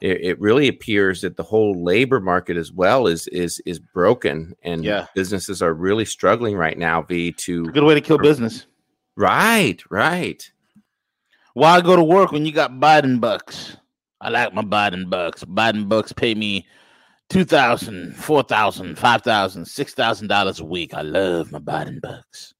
it, 0.00 0.20
it 0.20 0.40
really 0.40 0.68
appears 0.68 1.22
that 1.22 1.36
the 1.36 1.42
whole 1.42 1.82
labor 1.82 2.20
market 2.20 2.56
as 2.56 2.72
well 2.72 3.06
is 3.06 3.26
is 3.28 3.60
is 3.66 3.78
broken, 3.78 4.54
and 4.62 4.84
yeah. 4.84 5.06
businesses 5.14 5.62
are 5.62 5.74
really 5.74 6.04
struggling 6.04 6.56
right 6.56 6.78
now. 6.78 7.02
V 7.02 7.32
to 7.32 7.66
good 7.66 7.84
way 7.84 7.94
to 7.94 8.00
kill 8.00 8.18
business. 8.18 8.66
Right, 9.16 9.82
right. 9.90 10.48
Why 11.58 11.80
go 11.80 11.96
to 11.96 12.04
work 12.04 12.30
when 12.30 12.46
you 12.46 12.52
got 12.52 12.70
Biden 12.78 13.20
bucks? 13.20 13.76
I 14.20 14.28
like 14.28 14.54
my 14.54 14.62
Biden 14.62 15.10
bucks. 15.10 15.42
Biden 15.42 15.88
bucks 15.88 16.12
pay 16.12 16.32
me 16.32 16.64
two 17.30 17.44
thousand, 17.44 18.14
four 18.14 18.44
thousand, 18.44 18.96
five 18.96 19.22
thousand, 19.22 19.64
six 19.64 19.92
thousand 19.92 20.28
dollars 20.28 20.60
a 20.60 20.64
week. 20.64 20.94
I 20.94 21.02
love 21.02 21.50
my 21.50 21.58
Biden 21.58 22.00
bucks. 22.00 22.54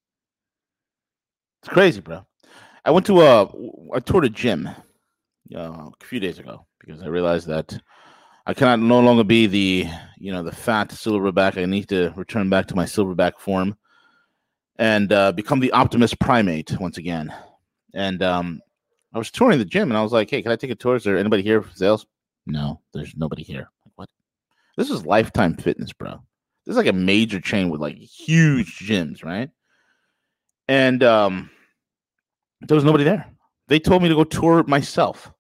It's 1.63 1.69
crazy, 1.69 2.01
bro. 2.01 2.27
I 2.85 2.91
went 2.91 3.07
to 3.07 3.21
a 3.23 3.45
I 3.95 4.01
toured 4.01 4.25
a 4.25 4.31
gym 4.31 4.69
uh, 5.55 5.61
a 5.61 6.05
few 6.05 6.19
days 6.19 6.41
ago 6.41 6.67
because 6.81 7.01
I 7.01 7.07
realized 7.07 7.47
that 7.47 7.81
I 8.47 8.53
cannot 8.53 8.81
no 8.81 8.99
longer 8.99 9.23
be 9.23 9.47
the 9.47 9.87
you 10.17 10.33
know 10.33 10.43
the 10.43 10.51
fat 10.51 10.89
silverback. 10.89 11.57
I 11.57 11.67
need 11.67 11.89
to 11.91 12.13
return 12.17 12.51
back 12.51 12.67
to 12.67 12.75
my 12.75 12.85
silverback 12.85 13.39
form 13.39 13.79
and 14.77 15.13
uh, 15.13 15.31
become 15.31 15.61
the 15.61 15.71
optimist 15.71 16.19
primate 16.19 16.77
once 16.81 16.99
again. 16.99 17.33
And 17.95 18.25
um, 18.25 18.61
I 19.15 19.19
was 19.19 19.31
touring 19.31 19.59
the 19.59 19.65
gym, 19.65 19.91
and 19.91 19.97
I 19.97 20.03
was 20.03 20.13
like, 20.13 20.31
"Hey, 20.31 20.43
can 20.43 20.53
I 20.53 20.57
take 20.57 20.71
a 20.71 20.75
tour? 20.75 20.97
Is 20.97 21.05
there 21.05 21.19
anybody 21.19 21.43
here 21.43 21.63
for 21.63 21.75
sales?" 21.75 22.07
No, 22.47 22.81
there's 22.93 23.17
nobody 23.17 23.43
here. 23.43 23.69
Like, 23.85 23.93
what? 23.97 24.09
This 24.77 24.91
is 24.91 25.07
Lifetime 25.07 25.55
Fitness, 25.55 25.93
bro. 25.93 26.23
This 26.65 26.73
is 26.73 26.77
like 26.77 26.87
a 26.87 26.93
major 26.93 27.41
chain 27.41 27.71
with 27.71 27.81
like 27.81 27.97
huge 27.97 28.79
gyms, 28.79 29.25
right? 29.25 29.51
And 30.69 31.03
um, 31.03 31.51
there 32.61 32.75
was 32.75 32.85
nobody 32.85 33.05
there. 33.05 33.27
They 33.69 33.81
told 33.81 34.03
me 34.03 34.09
to 34.09 34.15
go 34.15 34.25
tour 34.25 34.63
myself. 34.65 35.33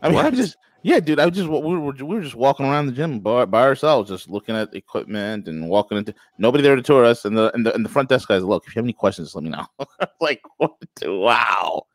I 0.00 0.08
mean, 0.08 0.16
what? 0.16 0.26
I 0.26 0.30
just 0.30 0.56
yeah, 0.82 0.98
dude. 0.98 1.20
I 1.20 1.30
just 1.30 1.48
we 1.48 1.60
were, 1.60 1.92
we 1.92 2.02
were 2.02 2.20
just 2.20 2.34
walking 2.34 2.66
around 2.66 2.86
the 2.86 2.92
gym 2.92 3.20
by, 3.20 3.44
by 3.44 3.62
ourselves, 3.62 4.10
just 4.10 4.28
looking 4.28 4.56
at 4.56 4.74
equipment 4.74 5.46
and 5.46 5.68
walking 5.68 5.98
into 5.98 6.12
nobody 6.38 6.62
there 6.62 6.74
to 6.74 6.82
tour 6.82 7.04
us. 7.04 7.24
And 7.24 7.36
the 7.36 7.54
and 7.54 7.64
the, 7.64 7.72
and 7.72 7.84
the 7.84 7.88
front 7.88 8.08
desk 8.08 8.26
guys, 8.26 8.42
look, 8.42 8.64
if 8.66 8.74
you 8.74 8.80
have 8.80 8.86
any 8.86 8.92
questions, 8.92 9.36
let 9.36 9.44
me 9.44 9.50
know. 9.50 9.66
like, 10.20 10.40
what? 10.56 10.72
Wow 11.04 11.86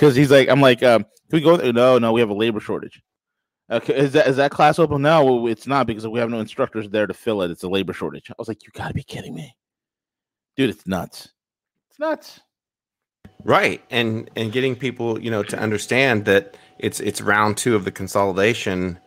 because 0.00 0.16
he's 0.16 0.30
like, 0.30 0.48
I'm 0.48 0.62
like, 0.62 0.82
um, 0.82 1.02
can 1.02 1.10
we 1.32 1.40
go? 1.42 1.58
There? 1.58 1.72
No, 1.74 1.98
no, 1.98 2.12
we 2.12 2.20
have 2.20 2.30
a 2.30 2.34
labor 2.34 2.58
shortage. 2.58 3.02
Okay, 3.70 3.94
is 3.94 4.12
that 4.12 4.26
is 4.26 4.36
that 4.36 4.50
class 4.50 4.78
open? 4.78 5.02
No, 5.02 5.46
it's 5.46 5.66
not 5.66 5.86
because 5.86 6.06
we 6.08 6.18
have 6.18 6.30
no 6.30 6.40
instructors 6.40 6.88
there 6.88 7.06
to 7.06 7.12
fill 7.12 7.42
it. 7.42 7.50
It's 7.50 7.62
a 7.62 7.68
labor 7.68 7.92
shortage. 7.92 8.30
I 8.30 8.34
was 8.38 8.48
like, 8.48 8.64
you 8.64 8.70
got 8.72 8.88
to 8.88 8.94
be 8.94 9.02
kidding 9.02 9.34
me, 9.34 9.54
dude! 10.56 10.70
It's 10.70 10.86
nuts. 10.86 11.28
It's 11.90 11.98
nuts. 11.98 12.40
Right, 13.44 13.84
and 13.90 14.30
and 14.36 14.50
getting 14.50 14.74
people, 14.74 15.20
you 15.20 15.30
know, 15.30 15.42
to 15.42 15.58
understand 15.58 16.24
that 16.24 16.56
it's 16.78 16.98
it's 17.00 17.20
round 17.20 17.58
two 17.58 17.76
of 17.76 17.84
the 17.84 17.92
consolidation 17.92 18.98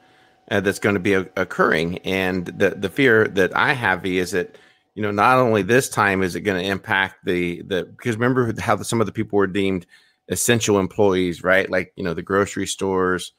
uh, 0.51 0.59
that's 0.59 0.79
going 0.79 0.95
to 0.95 1.01
be 1.01 1.13
a, 1.13 1.27
occurring, 1.35 1.97
and 1.99 2.45
the 2.45 2.69
the 2.69 2.89
fear 2.89 3.27
that 3.29 3.55
I 3.57 3.73
have 3.73 4.05
is 4.05 4.31
that 4.31 4.57
you 4.93 5.01
know 5.01 5.11
not 5.11 5.39
only 5.39 5.63
this 5.63 5.89
time 5.89 6.21
is 6.21 6.35
it 6.35 6.41
going 6.41 6.63
to 6.63 6.69
impact 6.69 7.25
the 7.25 7.63
the 7.63 7.83
because 7.83 8.15
remember 8.15 8.53
how 8.61 8.75
the, 8.75 8.85
some 8.85 9.01
of 9.01 9.07
the 9.07 9.13
people 9.13 9.37
were 9.37 9.47
deemed 9.47 9.87
essential 10.29 10.79
employees, 10.79 11.43
right? 11.43 11.69
Like 11.69 11.93
you 11.95 12.03
know 12.03 12.13
the 12.13 12.21
grocery 12.21 12.67
stores, 12.67 13.33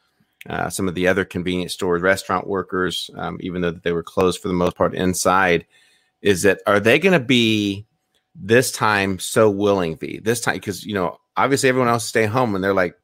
uh, 0.48 0.68
some 0.70 0.88
of 0.88 0.94
the 0.94 1.08
other 1.08 1.24
convenience 1.24 1.72
stores, 1.72 2.02
restaurant 2.02 2.46
workers, 2.46 3.10
um, 3.16 3.38
even 3.40 3.62
though 3.62 3.72
they 3.72 3.92
were 3.92 4.02
closed 4.02 4.40
for 4.40 4.48
the 4.48 4.54
most 4.54 4.76
part 4.76 4.94
inside. 4.94 5.66
Is 6.22 6.42
that 6.42 6.60
are 6.66 6.80
they 6.80 6.98
going 6.98 7.12
to 7.12 7.24
be 7.24 7.86
this 8.34 8.72
time 8.72 9.18
so 9.18 9.50
willing? 9.50 9.96
V 9.96 10.20
this 10.20 10.40
time 10.40 10.54
because 10.54 10.84
you 10.84 10.94
know 10.94 11.18
obviously 11.36 11.68
everyone 11.68 11.88
else 11.88 12.04
stay 12.04 12.26
home 12.26 12.54
and 12.54 12.62
they're 12.62 12.74
like, 12.74 12.96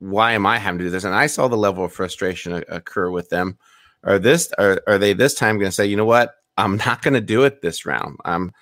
why 0.00 0.32
am 0.32 0.46
I 0.46 0.58
having 0.58 0.78
to 0.78 0.84
do 0.84 0.90
this? 0.90 1.04
And 1.04 1.14
I 1.14 1.26
saw 1.26 1.48
the 1.48 1.56
level 1.56 1.84
of 1.84 1.92
frustration 1.92 2.52
occur 2.68 3.10
with 3.10 3.30
them. 3.30 3.58
Are 4.02 4.18
this 4.18 4.52
are, 4.58 4.82
are 4.86 4.98
they 4.98 5.12
this 5.12 5.34
time 5.34 5.58
going 5.58 5.68
to 5.68 5.74
say, 5.74 5.86
you 5.86 5.96
know 5.96 6.04
what? 6.04 6.34
I'm 6.56 6.76
not 6.76 7.02
going 7.02 7.14
to 7.14 7.20
do 7.20 7.44
it 7.44 7.62
this 7.62 7.86
round. 7.86 8.18
I'm 8.24 8.52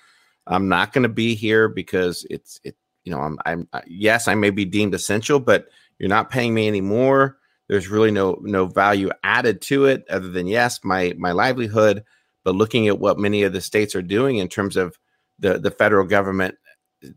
I'm 0.47 0.67
not 0.67 0.93
going 0.93 1.03
to 1.03 1.09
be 1.09 1.35
here 1.35 1.69
because 1.69 2.25
it's 2.29 2.59
it 2.63 2.75
you 3.09 3.15
know, 3.15 3.21
I'm, 3.21 3.39
I'm 3.47 3.67
uh, 3.73 3.81
yes, 3.87 4.27
I 4.27 4.35
may 4.35 4.51
be 4.51 4.65
deemed 4.65 4.93
essential, 4.93 5.39
but 5.39 5.65
you're 5.97 6.09
not 6.09 6.29
paying 6.29 6.53
me 6.53 6.67
anymore. 6.67 7.37
There's 7.67 7.87
really 7.87 8.11
no 8.11 8.37
no 8.43 8.67
value 8.67 9.09
added 9.23 9.61
to 9.63 9.85
it 9.85 10.05
other 10.11 10.29
than 10.29 10.45
yes, 10.45 10.81
my 10.83 11.15
my 11.17 11.31
livelihood. 11.31 12.03
But 12.43 12.55
looking 12.55 12.87
at 12.87 12.99
what 12.99 13.17
many 13.17 13.41
of 13.41 13.51
the 13.51 13.61
states 13.61 13.95
are 13.95 14.03
doing 14.03 14.37
in 14.37 14.47
terms 14.47 14.77
of 14.77 14.99
the 15.39 15.57
the 15.57 15.71
federal 15.71 16.05
government 16.05 16.55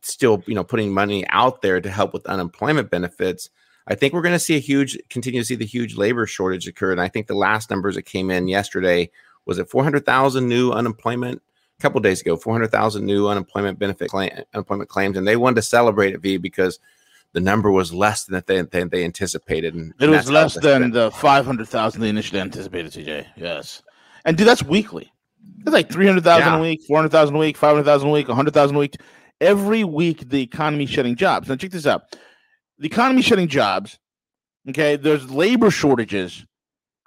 still 0.01 0.43
you 0.47 0.55
know 0.55 0.65
putting 0.65 0.95
money 0.95 1.27
out 1.29 1.61
there 1.61 1.79
to 1.79 1.91
help 1.91 2.15
with 2.15 2.25
unemployment 2.25 2.91
benefits, 2.91 3.51
I 3.87 3.95
think 3.95 4.15
we're 4.15 4.23
going 4.23 4.35
to 4.35 4.39
see 4.39 4.57
a 4.57 4.61
huge 4.61 4.99
continue 5.11 5.43
to 5.43 5.47
see 5.47 5.57
the 5.57 5.67
huge 5.67 5.97
labor 5.97 6.27
shortage 6.27 6.67
occur. 6.67 6.93
And 6.93 7.03
I 7.03 7.09
think 7.09 7.27
the 7.27 7.35
last 7.35 7.69
numbers 7.69 7.97
that 7.97 8.07
came 8.07 8.31
in 8.31 8.49
yesterday 8.49 9.11
was 9.45 9.59
it 9.59 9.69
400,000 9.69 10.49
new 10.49 10.71
unemployment 10.71 11.43
couple 11.83 12.01
days 12.01 12.21
ago, 12.21 12.37
400,000 12.37 13.05
new 13.05 13.29
unemployment 13.29 13.79
benefit 13.79 14.11
claim, 14.11 14.31
unemployment 14.55 14.89
claims, 14.89 15.17
and 15.17 15.27
they 15.27 15.37
wanted 15.37 15.57
to 15.57 15.63
celebrate 15.63 16.15
it, 16.15 16.21
V, 16.21 16.37
because 16.39 16.79
the 17.33 17.41
number 17.41 17.71
was 17.71 17.93
less 17.93 18.25
than 18.25 18.43
they, 18.47 18.63
than 18.63 18.89
they 18.89 19.05
anticipated. 19.05 19.75
And, 19.75 19.93
it 19.99 20.09
was 20.09 20.31
less 20.31 20.55
than 20.55 20.91
the 20.91 21.11
500,000 21.11 22.01
they 22.01 22.09
initially 22.09 22.41
anticipated, 22.41 22.93
TJ. 22.93 23.27
Yes. 23.37 23.83
And 24.25 24.37
dude, 24.37 24.47
that's 24.47 24.63
weekly. 24.63 25.13
It's 25.61 25.73
like 25.73 25.91
300,000 25.91 26.47
yeah. 26.47 26.59
a 26.59 26.61
week, 26.61 26.83
400,000 26.87 27.35
a 27.35 27.39
week, 27.39 27.57
500,000 27.57 28.09
a 28.09 28.13
week, 28.13 28.29
100,000 28.29 28.77
a 28.77 28.79
week. 28.79 28.97
Every 29.41 29.85
week, 29.85 30.29
the 30.29 30.43
economy 30.43 30.87
shedding 30.87 31.17
jobs. 31.17 31.49
Now, 31.49 31.57
check 31.57 31.71
this 31.71 31.87
out. 31.87 32.17
The 32.79 32.87
economy 32.87 33.23
shedding 33.23 33.49
jobs, 33.49 33.99
okay, 34.69 34.97
there's 34.97 35.31
labor 35.31 35.71
shortages 35.71 36.45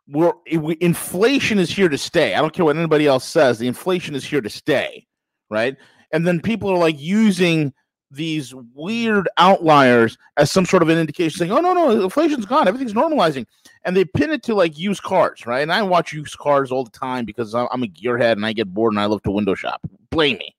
we're 0.08 0.34
we, 0.58 0.78
inflation 0.82 1.60
is 1.60 1.70
here 1.70 1.90
to 1.90 1.98
stay. 1.98 2.36
I 2.36 2.42
don't 2.42 2.54
care 2.54 2.66
what 2.66 2.78
anybody 2.78 3.08
else 3.08 3.26
says. 3.26 3.58
The 3.58 3.68
inflation 3.68 4.16
is 4.16 4.24
here 4.24 4.42
to 4.42 4.50
stay, 4.50 5.06
right? 5.50 5.76
And 6.12 6.28
then 6.28 6.42
people 6.42 6.70
are 6.70 6.78
like 6.78 7.00
using 7.00 7.74
these 8.12 8.54
weird 8.74 9.28
outliers 9.38 10.18
as 10.38 10.52
some 10.52 10.66
sort 10.66 10.84
of 10.84 10.90
an 10.90 10.98
indication, 10.98 11.38
saying, 11.38 11.52
"Oh 11.52 11.60
no, 11.60 11.74
no, 11.74 12.04
inflation's 12.04 12.46
gone, 12.46 12.68
everything's 12.68 12.94
normalizing," 12.94 13.46
and 13.84 13.96
they 13.96 14.06
pin 14.06 14.32
it 14.32 14.44
to 14.44 14.56
like 14.56 14.78
used 14.78 15.02
cars, 15.02 15.46
right? 15.46 15.62
And 15.62 15.74
I 15.74 15.82
watch 15.82 16.14
used 16.14 16.38
cars 16.38 16.72
all 16.72 16.84
the 16.84 16.92
time 16.92 17.26
because 17.26 17.56
I'm 17.56 17.84
a 17.84 17.88
gearhead 17.88 18.34
and 18.34 18.46
I 18.46 18.54
get 18.54 18.74
bored 18.74 18.94
and 18.94 19.00
I 19.00 19.06
love 19.06 19.24
to 19.24 19.32
window 19.32 19.56
shop. 19.56 19.82
Blame 20.12 20.38
me, 20.38 20.56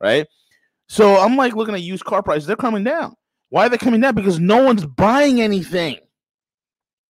right? 0.00 0.26
So 0.88 1.16
I'm 1.16 1.36
like 1.36 1.54
looking 1.54 1.74
at 1.74 1.82
used 1.82 2.04
car 2.04 2.22
prices; 2.22 2.46
they're 2.46 2.56
coming 2.56 2.84
down. 2.84 3.16
Why 3.48 3.66
are 3.66 3.68
they 3.68 3.78
coming 3.78 4.00
down? 4.00 4.14
Because 4.14 4.38
no 4.38 4.62
one's 4.62 4.84
buying 4.84 5.40
anything. 5.40 5.98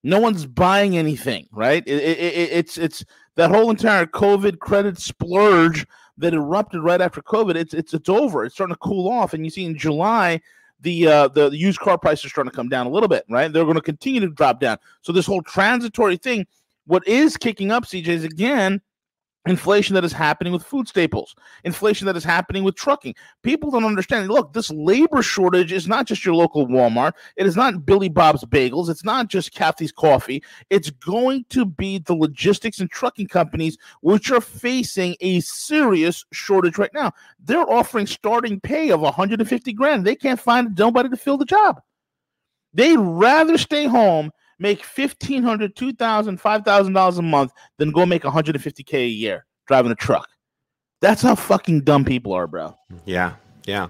No 0.02 0.19
one's 0.19 0.47
buying 0.47 0.97
anything, 0.97 1.49
right? 1.52 1.83
It, 1.87 1.99
it, 2.02 2.19
it, 2.19 2.50
it's 2.52 2.78
it's 2.78 3.04
that 3.37 3.50
whole 3.50 3.71
entire 3.71 4.07
COVID 4.07 4.59
credit 4.59 4.99
splurge 4.99 5.87
that 6.19 6.35
erupted 6.35 6.83
right 6.83 7.00
after 7.00 7.21
COVID. 7.21 7.54
It's 7.54 7.75
it's 7.75 7.92
it's 7.92 8.09
over. 8.09 8.45
It's 8.45 8.54
starting 8.54 8.75
to 8.75 8.78
cool 8.78 9.11
off, 9.11 9.35
and 9.35 9.45
you 9.45 9.50
see 9.50 9.64
in 9.64 9.76
July 9.76 10.40
the 10.80 11.07
uh, 11.07 11.28
the 11.28 11.50
used 11.50 11.80
car 11.80 11.99
prices 11.99 12.26
are 12.26 12.28
starting 12.30 12.50
to 12.50 12.57
come 12.57 12.69
down 12.69 12.87
a 12.87 12.90
little 12.90 13.09
bit, 13.09 13.25
right? 13.28 13.52
They're 13.52 13.64
going 13.64 13.75
to 13.76 13.83
continue 13.83 14.21
to 14.21 14.28
drop 14.28 14.61
down. 14.61 14.78
So 15.02 15.12
this 15.12 15.26
whole 15.26 15.42
transitory 15.42 16.16
thing, 16.16 16.47
what 16.87 17.07
is 17.07 17.37
kicking 17.37 17.71
up, 17.71 17.85
CJ, 17.85 18.09
is 18.09 18.25
again 18.25 18.80
inflation 19.47 19.94
that 19.94 20.04
is 20.04 20.12
happening 20.12 20.52
with 20.52 20.62
food 20.62 20.87
staples, 20.87 21.35
inflation 21.64 22.06
that 22.06 22.16
is 22.16 22.25
happening 22.25 22.62
with 22.62 22.75
trucking. 22.75 23.14
People 23.42 23.70
don't 23.70 23.85
understand. 23.85 24.28
Look, 24.28 24.52
this 24.52 24.70
labor 24.70 25.23
shortage 25.23 25.73
is 25.73 25.88
not 25.88 26.06
just 26.06 26.25
your 26.25 26.35
local 26.35 26.66
Walmart. 26.66 27.12
It 27.37 27.47
is 27.47 27.56
not 27.56 27.87
Billy 27.87 28.09
Bob's 28.09 28.44
Bagels. 28.44 28.90
It's 28.90 29.04
not 29.04 29.28
just 29.28 29.54
Kathy's 29.54 29.92
Coffee. 29.92 30.42
It's 30.68 30.90
going 30.90 31.44
to 31.50 31.64
be 31.64 31.99
the 31.99 32.14
logistics 32.14 32.80
and 32.80 32.90
trucking 32.90 33.28
companies 33.28 33.78
which 34.02 34.30
are 34.30 34.42
facing 34.42 35.16
a 35.20 35.40
serious 35.40 36.25
shortage 36.32 36.76
right 36.76 36.92
now. 36.92 37.12
They're 37.42 37.70
offering 37.70 38.06
starting 38.06 38.61
pay 38.61 38.90
of 38.90 39.00
150 39.00 39.73
grand. 39.73 40.04
They 40.04 40.16
can't 40.16 40.40
find 40.40 40.76
nobody 40.78 41.09
to 41.09 41.16
fill 41.16 41.38
the 41.38 41.44
job. 41.47 41.80
They'd 42.75 42.99
rather 42.99 43.59
stay 43.59 43.87
home 43.87 44.30
make 44.61 44.85
fifteen 44.85 45.43
hundred, 45.43 45.75
two 45.75 45.93
thousand, 45.93 46.40
five 46.40 46.64
thousand 46.64 46.93
dollars 46.93 47.19
a 47.19 47.23
month 47.23 47.52
than 47.79 47.90
go 47.90 48.07
make 48.07 48.23
150k 48.23 48.95
a 48.95 49.09
year 49.09 49.47
driving 49.67 49.90
a 49.90 49.97
truck. 49.97 50.29
That's 51.00 51.23
how 51.23 51.35
fucking 51.35 51.81
dumb 51.83 52.05
people 52.05 52.33
are, 52.33 52.47
bro. 52.47 52.76
Yeah, 53.07 53.35
yeah, 53.67 53.88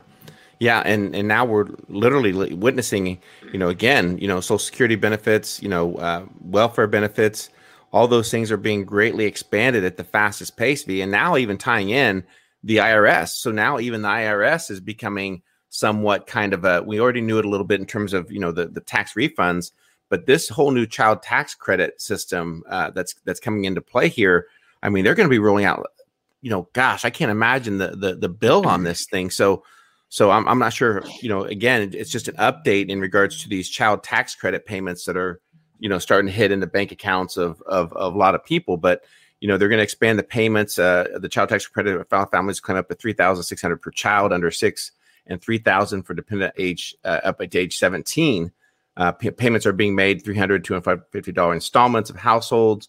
yeah. 0.60 0.80
And 0.86 1.14
and 1.14 1.28
now 1.28 1.44
we're 1.44 1.66
literally 1.88 2.54
witnessing, 2.54 3.20
you 3.52 3.58
know, 3.58 3.68
again, 3.68 4.16
you 4.18 4.28
know, 4.28 4.40
Social 4.40 4.58
Security 4.58 4.94
benefits, 4.94 5.62
you 5.62 5.68
know, 5.68 5.96
uh, 5.96 6.24
welfare 6.40 6.86
benefits, 6.86 7.50
all 7.92 8.06
those 8.06 8.30
things 8.30 8.52
are 8.52 8.56
being 8.56 8.84
greatly 8.84 9.24
expanded 9.24 9.84
at 9.84 9.96
the 9.96 10.04
fastest 10.04 10.56
pace. 10.56 10.84
V, 10.84 11.02
and 11.02 11.10
now 11.10 11.36
even 11.36 11.58
tying 11.58 11.90
in 11.90 12.24
the 12.62 12.76
IRS. 12.76 13.30
So 13.30 13.50
now 13.50 13.80
even 13.80 14.02
the 14.02 14.08
IRS 14.08 14.70
is 14.70 14.80
becoming 14.80 15.42
somewhat 15.70 16.26
kind 16.26 16.52
of 16.52 16.64
a. 16.64 16.82
We 16.82 17.00
already 17.00 17.20
knew 17.20 17.38
it 17.38 17.44
a 17.44 17.48
little 17.48 17.66
bit 17.66 17.80
in 17.80 17.86
terms 17.86 18.12
of 18.12 18.30
you 18.30 18.38
know 18.38 18.52
the 18.52 18.66
the 18.66 18.80
tax 18.80 19.14
refunds 19.14 19.72
but 20.10 20.26
this 20.26 20.48
whole 20.48 20.72
new 20.72 20.84
child 20.84 21.22
tax 21.22 21.54
credit 21.54 22.00
system 22.00 22.62
uh, 22.68 22.90
that's 22.90 23.14
that's 23.24 23.40
coming 23.40 23.64
into 23.64 23.80
play 23.80 24.08
here, 24.08 24.48
I 24.82 24.90
mean, 24.90 25.04
they're 25.04 25.14
going 25.14 25.28
to 25.28 25.30
be 25.32 25.38
rolling 25.38 25.64
out. 25.64 25.86
You 26.42 26.50
know, 26.50 26.68
gosh, 26.72 27.04
I 27.04 27.10
can't 27.10 27.30
imagine 27.30 27.78
the 27.78 27.96
the, 27.96 28.16
the 28.16 28.28
bill 28.28 28.66
on 28.66 28.82
this 28.82 29.06
thing. 29.06 29.30
So, 29.30 29.62
so 30.08 30.30
I'm 30.30 30.46
I'm 30.48 30.58
not 30.58 30.72
sure. 30.72 31.02
You 31.22 31.28
know, 31.30 31.44
again, 31.44 31.92
it's 31.94 32.10
just 32.10 32.28
an 32.28 32.36
update 32.36 32.88
in 32.88 33.00
regards 33.00 33.40
to 33.42 33.48
these 33.48 33.70
child 33.70 34.02
tax 34.02 34.34
credit 34.34 34.66
payments 34.66 35.04
that 35.04 35.16
are 35.16 35.40
you 35.78 35.88
know 35.88 35.98
starting 35.98 36.26
to 36.26 36.32
hit 36.32 36.50
in 36.50 36.60
the 36.60 36.66
bank 36.66 36.92
accounts 36.92 37.36
of 37.36 37.62
of, 37.62 37.92
of 37.92 38.14
a 38.14 38.18
lot 38.18 38.34
of 38.34 38.44
people, 38.44 38.76
but 38.76 39.04
you 39.40 39.48
know 39.48 39.56
they're 39.56 39.68
going 39.68 39.78
to 39.78 39.84
expand 39.84 40.18
the 40.18 40.24
payments 40.24 40.78
uh, 40.78 41.06
the 41.16 41.28
child 41.28 41.48
tax 41.48 41.66
credit 41.66 42.06
for 42.08 42.26
families 42.26 42.60
claim 42.60 42.78
up 42.78 42.88
to 42.88 42.94
3600 42.94 43.76
per 43.76 43.90
child 43.90 44.32
under 44.32 44.50
six 44.50 44.92
and 45.26 45.40
3000 45.40 46.02
for 46.02 46.14
dependent 46.14 46.52
age 46.58 46.94
uh, 47.04 47.20
up 47.24 47.38
to 47.38 47.58
age 47.58 47.78
17 47.78 48.52
uh, 48.96 49.12
p- 49.12 49.30
payments 49.30 49.66
are 49.66 49.72
being 49.72 49.94
made 49.94 50.24
300 50.24 50.64
250 50.64 51.32
dollar 51.32 51.54
installments 51.54 52.10
of 52.10 52.16
households. 52.16 52.88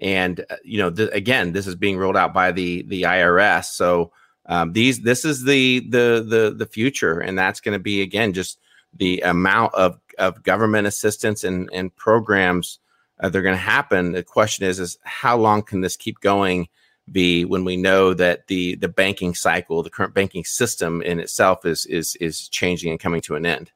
And 0.00 0.44
uh, 0.50 0.56
you 0.64 0.78
know 0.78 0.90
th- 0.90 1.10
again 1.12 1.52
this 1.52 1.66
is 1.66 1.74
being 1.74 1.98
rolled 1.98 2.16
out 2.16 2.32
by 2.32 2.52
the 2.52 2.82
the 2.82 3.02
irs 3.02 3.66
so 3.66 4.12
um, 4.46 4.72
these 4.72 5.00
this 5.00 5.24
is 5.24 5.44
the 5.44 5.80
the 5.80 6.24
the 6.26 6.54
the 6.56 6.66
future. 6.66 7.20
And 7.20 7.38
that's 7.38 7.60
going 7.60 7.74
to 7.74 7.82
be 7.82 8.02
again 8.02 8.32
just 8.32 8.58
the 8.94 9.20
amount 9.20 9.74
of 9.74 9.98
of 10.18 10.42
government 10.42 10.86
assistance 10.86 11.44
and 11.44 11.68
and 11.72 11.94
programs 11.94 12.78
uh, 13.20 13.28
they're 13.28 13.42
going 13.42 13.54
to 13.54 13.60
happen. 13.60 14.12
The 14.12 14.22
question 14.22 14.64
is 14.64 14.80
is 14.80 14.98
how 15.04 15.36
long 15.36 15.62
can 15.62 15.82
this 15.82 15.96
keep 15.96 16.20
going 16.20 16.68
be 17.12 17.44
when 17.44 17.64
we 17.64 17.76
know 17.76 18.14
that 18.14 18.46
the 18.46 18.76
the 18.76 18.88
banking 18.88 19.34
cycle 19.34 19.82
the 19.82 19.90
current 19.90 20.14
banking 20.14 20.44
system 20.44 21.02
in 21.02 21.18
itself 21.18 21.64
is 21.64 21.86
is 21.86 22.14
is 22.16 22.48
changing 22.48 22.90
and 22.90 23.00
coming 23.00 23.20
to 23.20 23.34
an 23.34 23.44
end 23.44 23.70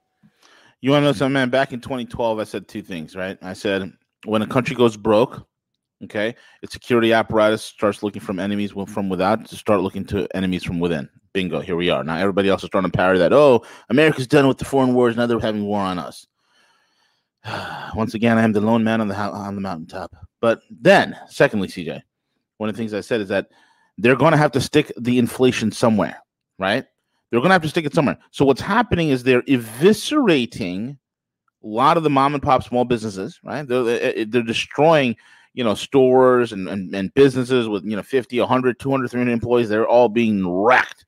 you 0.85 0.91
want 0.91 1.01
to 1.01 1.07
know 1.07 1.13
something, 1.15 1.33
man? 1.33 1.49
Back 1.49 1.73
in 1.73 1.81
2012, 1.81 2.39
I 2.39 2.45
said 2.45 2.69
two 2.69 2.83
things, 2.83 3.17
right? 3.17 3.39
I 3.41 3.55
said 3.55 3.91
when 4.27 4.43
a 4.43 4.47
country 4.47 4.77
goes 4.77 4.99
broke, 4.99 5.47
okay, 6.03 6.35
its 6.61 6.75
security 6.75 7.15
apparatus 7.15 7.65
starts 7.65 8.03
looking 8.03 8.21
from 8.21 8.39
enemies 8.39 8.73
from 8.89 9.09
without 9.09 9.47
to 9.47 9.57
start 9.57 9.81
looking 9.81 10.05
to 10.05 10.29
enemies 10.35 10.63
from 10.63 10.81
within. 10.81 11.09
Bingo, 11.33 11.61
here 11.61 11.75
we 11.75 11.89
are. 11.89 12.05
Now 12.05 12.19
everybody 12.19 12.51
else 12.51 12.63
is 12.65 12.67
starting 12.67 12.91
to 12.91 12.95
parry 12.95 13.17
that. 13.17 13.33
Oh, 13.33 13.65
America's 13.89 14.27
done 14.27 14.47
with 14.47 14.59
the 14.59 14.67
foreign 14.67 14.93
wars. 14.93 15.17
Now 15.17 15.25
they're 15.25 15.41
having 15.41 15.65
war 15.65 15.81
on 15.81 15.99
us. 15.99 16.27
Once 17.95 18.13
again, 18.13 18.37
I 18.37 18.43
am 18.43 18.53
the 18.53 18.61
lone 18.61 18.85
man 18.85 19.01
on 19.01 19.09
the 19.09 19.17
on 19.17 19.55
the 19.55 19.63
mountaintop. 19.63 20.15
But 20.43 20.61
then, 20.71 21.19
secondly, 21.29 21.69
CJ, 21.69 22.03
one 22.59 22.69
of 22.69 22.77
the 22.77 22.79
things 22.79 22.93
I 22.93 23.01
said 23.01 23.23
is 23.23 23.29
that 23.29 23.49
they're 23.97 24.17
going 24.17 24.33
to 24.33 24.39
have 24.39 24.53
to 24.53 24.61
stick 24.61 24.93
the 24.99 25.19
inflation 25.19 25.73
somewhere, 25.73 26.23
right? 26.59 26.85
They're 27.35 27.41
going 27.41 27.51
to 27.51 27.55
have 27.55 27.63
to 27.63 27.69
stick 27.69 27.85
it 27.85 27.93
somewhere. 27.93 28.17
So 28.31 28.45
what's 28.45 28.61
happening 28.61 29.09
is 29.09 29.25
they're 29.25 29.43
eviscerating 29.43 30.91
a 30.91 31.67
lot 31.67 31.97
of 31.97 32.05
the 32.05 32.11
mom 32.11 32.33
and 32.33 32.41
pop 32.41 32.63
small 32.63 32.85
businesses, 32.85 33.41
right? 33.43 33.67
They're, 33.67 33.89
eh, 33.89 34.13
eh, 34.15 34.25
they're 34.29 34.45
destroying, 34.45 35.17
you 35.53 35.65
know, 35.65 35.75
stores 35.75 36.53
and, 36.53 36.69
and, 36.69 36.95
and 36.95 37.13
businesses 37.15 37.69
with, 37.69 37.85
you 37.85 37.97
know, 37.97 38.05
50, 38.05 38.39
100, 38.39 38.79
200, 38.79 39.11
300 39.11 39.33
employees. 39.33 39.69
They're 39.69 39.89
all 39.89 40.09
being 40.09 40.49
wrecked. 40.49 41.07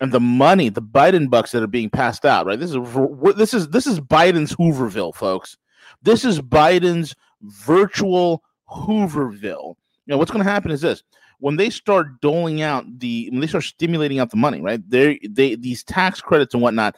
And 0.00 0.10
the 0.10 0.18
money, 0.18 0.68
the 0.68 0.82
Biden 0.82 1.30
bucks 1.30 1.52
that 1.52 1.62
are 1.62 1.68
being 1.68 1.90
passed 1.90 2.24
out, 2.24 2.44
right? 2.44 2.58
This 2.58 2.74
is 2.74 3.36
this 3.36 3.54
is 3.54 3.68
this 3.68 3.86
is 3.86 4.00
Biden's 4.00 4.56
Hooverville, 4.56 5.14
folks. 5.14 5.56
This 6.02 6.24
is 6.24 6.40
Biden's 6.40 7.14
virtual 7.40 8.42
Hooverville. 8.68 9.76
You 9.76 10.08
know 10.08 10.18
what's 10.18 10.32
going 10.32 10.44
to 10.44 10.50
happen 10.50 10.72
is 10.72 10.80
this: 10.80 11.04
when 11.42 11.56
they 11.56 11.70
start 11.70 12.20
doling 12.20 12.62
out 12.62 12.84
the 13.00 13.28
when 13.32 13.40
they 13.40 13.48
start 13.48 13.64
stimulating 13.64 14.20
out 14.20 14.30
the 14.30 14.36
money, 14.36 14.60
right? 14.60 14.80
They 14.88 15.18
they 15.28 15.56
these 15.56 15.82
tax 15.82 16.20
credits 16.20 16.54
and 16.54 16.62
whatnot, 16.62 16.94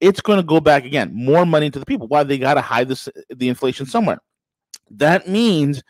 it's 0.00 0.22
going 0.22 0.38
to 0.38 0.42
go 0.42 0.60
back 0.60 0.86
again, 0.86 1.10
more 1.12 1.44
money 1.44 1.70
to 1.70 1.78
the 1.78 1.84
people. 1.84 2.08
Why 2.08 2.22
they 2.22 2.38
got 2.38 2.54
to 2.54 2.62
hide 2.62 2.88
this 2.88 3.06
the 3.28 3.50
inflation 3.50 3.84
somewhere? 3.84 4.20
That 4.90 5.28
means 5.28 5.82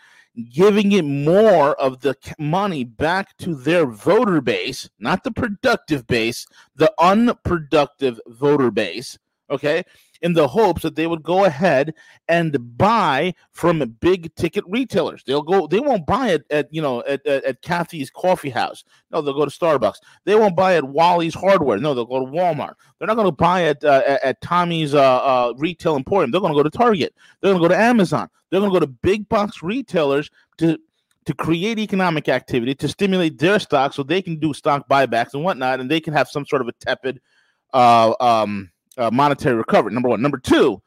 giving 0.51 0.91
it 0.93 1.05
more 1.05 1.81
of 1.81 2.01
the 2.01 2.17
money 2.41 2.83
back 2.83 3.37
to 3.37 3.55
their 3.55 3.87
voter 3.87 4.41
base, 4.41 4.91
not 4.99 5.23
the 5.23 5.31
productive 5.31 6.05
base, 6.09 6.45
the 6.75 6.93
unproductive 6.99 8.19
voter 8.27 8.73
base. 8.73 9.17
Okay, 9.49 9.85
in 10.23 10.33
the 10.33 10.49
hopes 10.49 10.83
that 10.83 10.95
they 10.95 11.07
would 11.07 11.23
go 11.23 11.45
ahead 11.45 11.93
and 12.29 12.57
buy 12.79 13.35
from 13.51 13.81
big 14.01 14.35
ticket 14.37 14.65
retailers. 14.69 15.23
They'll 15.25 15.43
go, 15.43 15.67
they 15.67 15.81
won't 15.81 16.07
buy 16.07 16.31
it 16.31 16.45
at, 16.51 16.73
you 16.73 16.81
know, 16.81 17.01
at, 17.01 17.27
at, 17.27 17.45
at 17.45 17.63
Kathy's 17.63 18.11
coffee 18.11 18.51
house. 18.51 18.85
No, 19.11 19.21
they'll 19.21 19.35
go 19.35 19.45
to 19.45 19.51
Starbucks. 19.51 19.97
They 20.25 20.37
won't 20.37 20.57
buy 20.57 20.77
at 20.77 20.85
Wally's 20.85 21.35
hardware. 21.35 21.79
No, 21.79 21.93
they'll 21.93 22.05
go 22.05 22.25
to 22.25 22.31
Walmart. 22.31 22.75
They're 22.99 23.09
not 23.09 23.17
going 23.17 23.29
to 23.29 23.33
buy 23.33 23.63
it 23.63 23.85
uh, 23.85 24.03
at, 24.07 24.23
at 24.23 24.41
Tommy's 24.41 24.95
uh, 24.95 25.01
uh, 25.01 25.55
retail 25.57 25.97
emporium. 25.97 26.31
They're 26.31 26.41
going 26.41 26.53
to 26.53 26.59
go 26.59 26.63
to 26.63 26.71
Target. 26.71 27.15
They're 27.41 27.53
going 27.53 27.63
to 27.63 27.69
go 27.69 27.75
to 27.75 27.81
Amazon. 27.81 28.29
They're 28.51 28.61
going 28.61 28.73
to 28.73 28.81
go 28.81 28.87
to 28.87 28.93
big 28.93 29.29
box 29.29 29.63
retailers 29.63 30.31
to 30.59 30.79
to 31.25 31.35
create 31.35 31.79
economic 31.79 32.29
activity 32.29 32.75
to 32.75 32.89
stimulate 32.89 33.39
their 33.39 33.61
stock 33.61 33.93
so 33.93 34.03
they 34.03 34.21
can 34.21 34.41
do 34.41 34.53
stock 34.53 34.89
buybacks 34.89 35.35
and 35.35 35.45
whatnot 35.45 35.79
and 35.79 35.89
they 35.89 36.01
can 36.01 36.13
have 36.13 36.29
some 36.29 36.45
sort 36.45 36.61
of 36.61 36.67
a 36.67 36.73
tepid 36.73 37.21
uh, 37.73 38.13
um, 38.19 38.73
uh, 38.99 39.11
monetary 39.11 39.57
recovery. 39.57 39.93
Number 39.93 40.09
one. 40.09 40.23
Number 40.23 40.39
two, 40.39 40.83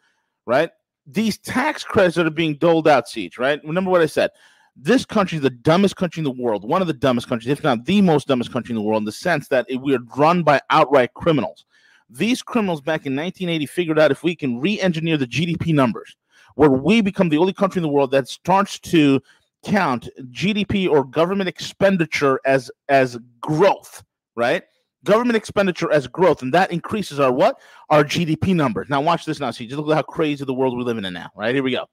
right? 0.45 0.69
These 1.07 1.37
tax 1.39 1.83
credits 1.83 2.15
that 2.15 2.25
are 2.25 2.31
being 2.31 2.55
doled 2.55 2.87
out, 2.87 3.07
siege, 3.07 3.37
right? 3.37 3.59
Remember 3.63 3.91
what 3.91 4.01
I 4.01 4.07
said. 4.07 4.31
This 4.75 5.05
country 5.05 5.37
is 5.37 5.41
the 5.41 5.49
dumbest 5.49 5.95
country 5.95 6.19
in 6.19 6.25
the 6.25 6.31
world, 6.31 6.67
one 6.67 6.81
of 6.81 6.87
the 6.87 6.93
dumbest 6.93 7.29
countries, 7.29 7.49
if 7.49 7.63
not 7.63 7.85
the 7.85 8.01
most 8.01 8.27
dumbest 8.27 8.51
country 8.51 8.73
in 8.73 8.75
the 8.75 8.81
world, 8.81 9.01
in 9.01 9.05
the 9.05 9.11
sense 9.11 9.47
that 9.47 9.67
we 9.81 9.95
are 9.95 9.99
run 10.17 10.43
by 10.43 10.59
outright 10.69 11.13
criminals. 11.13 11.65
These 12.09 12.41
criminals 12.41 12.81
back 12.81 13.05
in 13.05 13.15
1980 13.15 13.65
figured 13.67 13.99
out 13.99 14.11
if 14.11 14.23
we 14.23 14.35
can 14.35 14.59
re 14.59 14.79
engineer 14.79 15.17
the 15.17 15.27
GDP 15.27 15.73
numbers, 15.73 16.17
where 16.55 16.69
we 16.69 17.01
become 17.01 17.29
the 17.29 17.37
only 17.37 17.53
country 17.53 17.79
in 17.79 17.83
the 17.83 17.89
world 17.89 18.11
that 18.11 18.27
starts 18.27 18.77
to 18.79 19.21
count 19.63 20.09
GDP 20.31 20.89
or 20.89 21.03
government 21.03 21.49
expenditure 21.49 22.39
as 22.45 22.69
as 22.89 23.17
growth, 23.39 24.03
right? 24.35 24.63
Government 25.05 25.37
expenditure 25.37 25.91
as 25.91 26.07
growth, 26.07 26.41
and 26.41 26.53
that 26.53 26.71
increases 26.71 27.19
our 27.19 27.31
what? 27.31 27.61
Our 27.89 28.03
GDP 28.03 28.53
number. 28.53 28.85
Now, 28.89 28.99
watch 28.99 29.23
this 29.23 29.39
now. 29.39 29.51
See, 29.51 29.67
just 29.67 29.79
look 29.79 29.89
at 29.89 29.95
how 29.95 30.01
crazy 30.01 30.43
the 30.43 30.53
world 30.53 30.75
we're 30.75 30.83
living 30.83 31.05
in 31.05 31.13
now. 31.13 31.29
Right 31.35 31.55
here 31.55 31.63
we 31.63 31.71
go. 31.71 31.85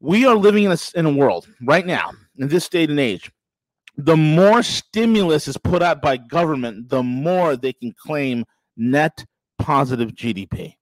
We 0.00 0.26
are 0.26 0.34
living 0.34 0.64
in 0.64 0.72
a, 0.72 0.78
in 0.94 1.06
a 1.06 1.10
world 1.10 1.48
right 1.62 1.86
now, 1.86 2.10
in 2.38 2.48
this 2.48 2.64
state 2.64 2.90
and 2.90 3.00
age. 3.00 3.30
The 3.96 4.16
more 4.16 4.62
stimulus 4.62 5.48
is 5.48 5.56
put 5.56 5.82
out 5.82 6.02
by 6.02 6.18
government, 6.18 6.90
the 6.90 7.02
more 7.02 7.56
they 7.56 7.72
can 7.72 7.94
claim 7.98 8.44
net 8.76 9.24
positive 9.58 10.10
GDP. 10.10 10.74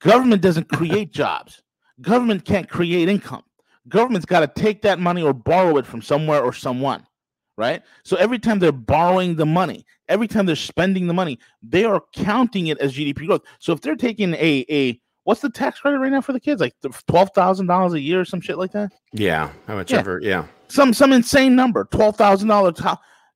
Government 0.00 0.40
doesn't 0.40 0.70
create 0.70 1.12
jobs. 1.12 1.62
Government 2.00 2.46
can't 2.46 2.68
create 2.68 3.10
income. 3.10 3.42
Government's 3.86 4.24
got 4.24 4.40
to 4.40 4.62
take 4.62 4.80
that 4.82 4.98
money 4.98 5.22
or 5.22 5.34
borrow 5.34 5.76
it 5.76 5.84
from 5.84 6.00
somewhere 6.00 6.42
or 6.42 6.54
someone 6.54 7.06
right? 7.56 7.82
So 8.02 8.16
every 8.16 8.38
time 8.38 8.58
they're 8.58 8.72
borrowing 8.72 9.36
the 9.36 9.46
money, 9.46 9.84
every 10.08 10.28
time 10.28 10.46
they're 10.46 10.56
spending 10.56 11.06
the 11.06 11.14
money, 11.14 11.38
they 11.62 11.84
are 11.84 12.02
counting 12.14 12.68
it 12.68 12.78
as 12.78 12.94
GDP 12.94 13.26
growth. 13.26 13.42
So 13.58 13.72
if 13.72 13.80
they're 13.80 13.96
taking 13.96 14.34
a 14.34 14.64
a 14.68 15.00
what's 15.24 15.40
the 15.40 15.50
tax 15.50 15.80
credit 15.80 15.98
right 15.98 16.12
now 16.12 16.20
for 16.20 16.32
the 16.32 16.40
kids? 16.40 16.60
Like 16.60 16.74
twelve 17.08 17.30
thousand 17.34 17.66
dollars 17.66 17.94
a 17.94 18.00
year 18.00 18.20
or 18.20 18.24
some 18.24 18.40
shit 18.40 18.58
like 18.58 18.72
that. 18.72 18.92
Yeah, 19.12 19.50
how 19.66 19.74
much 19.74 19.92
yeah. 19.92 19.98
ever? 19.98 20.20
Yeah, 20.22 20.46
some 20.68 20.92
some 20.92 21.12
insane 21.12 21.56
number, 21.56 21.84
twelve 21.84 22.16
thousand 22.16 22.48
dollars 22.48 22.80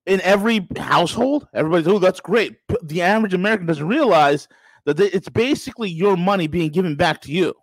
in 0.07 0.20
every 0.22 0.66
household. 0.76 1.48
Everybody's 1.54 1.88
oh, 1.88 1.98
that's 1.98 2.20
great. 2.20 2.57
The 2.83 3.02
average 3.02 3.35
American 3.35 3.66
doesn't 3.66 3.87
realize 3.87 4.48
that 4.87 4.98
it's 5.00 5.28
basically 5.28 5.90
your 5.90 6.16
money 6.16 6.46
being 6.46 6.70
given 6.70 6.96
back 6.96 7.20
to 7.22 7.33
you. 7.33 7.54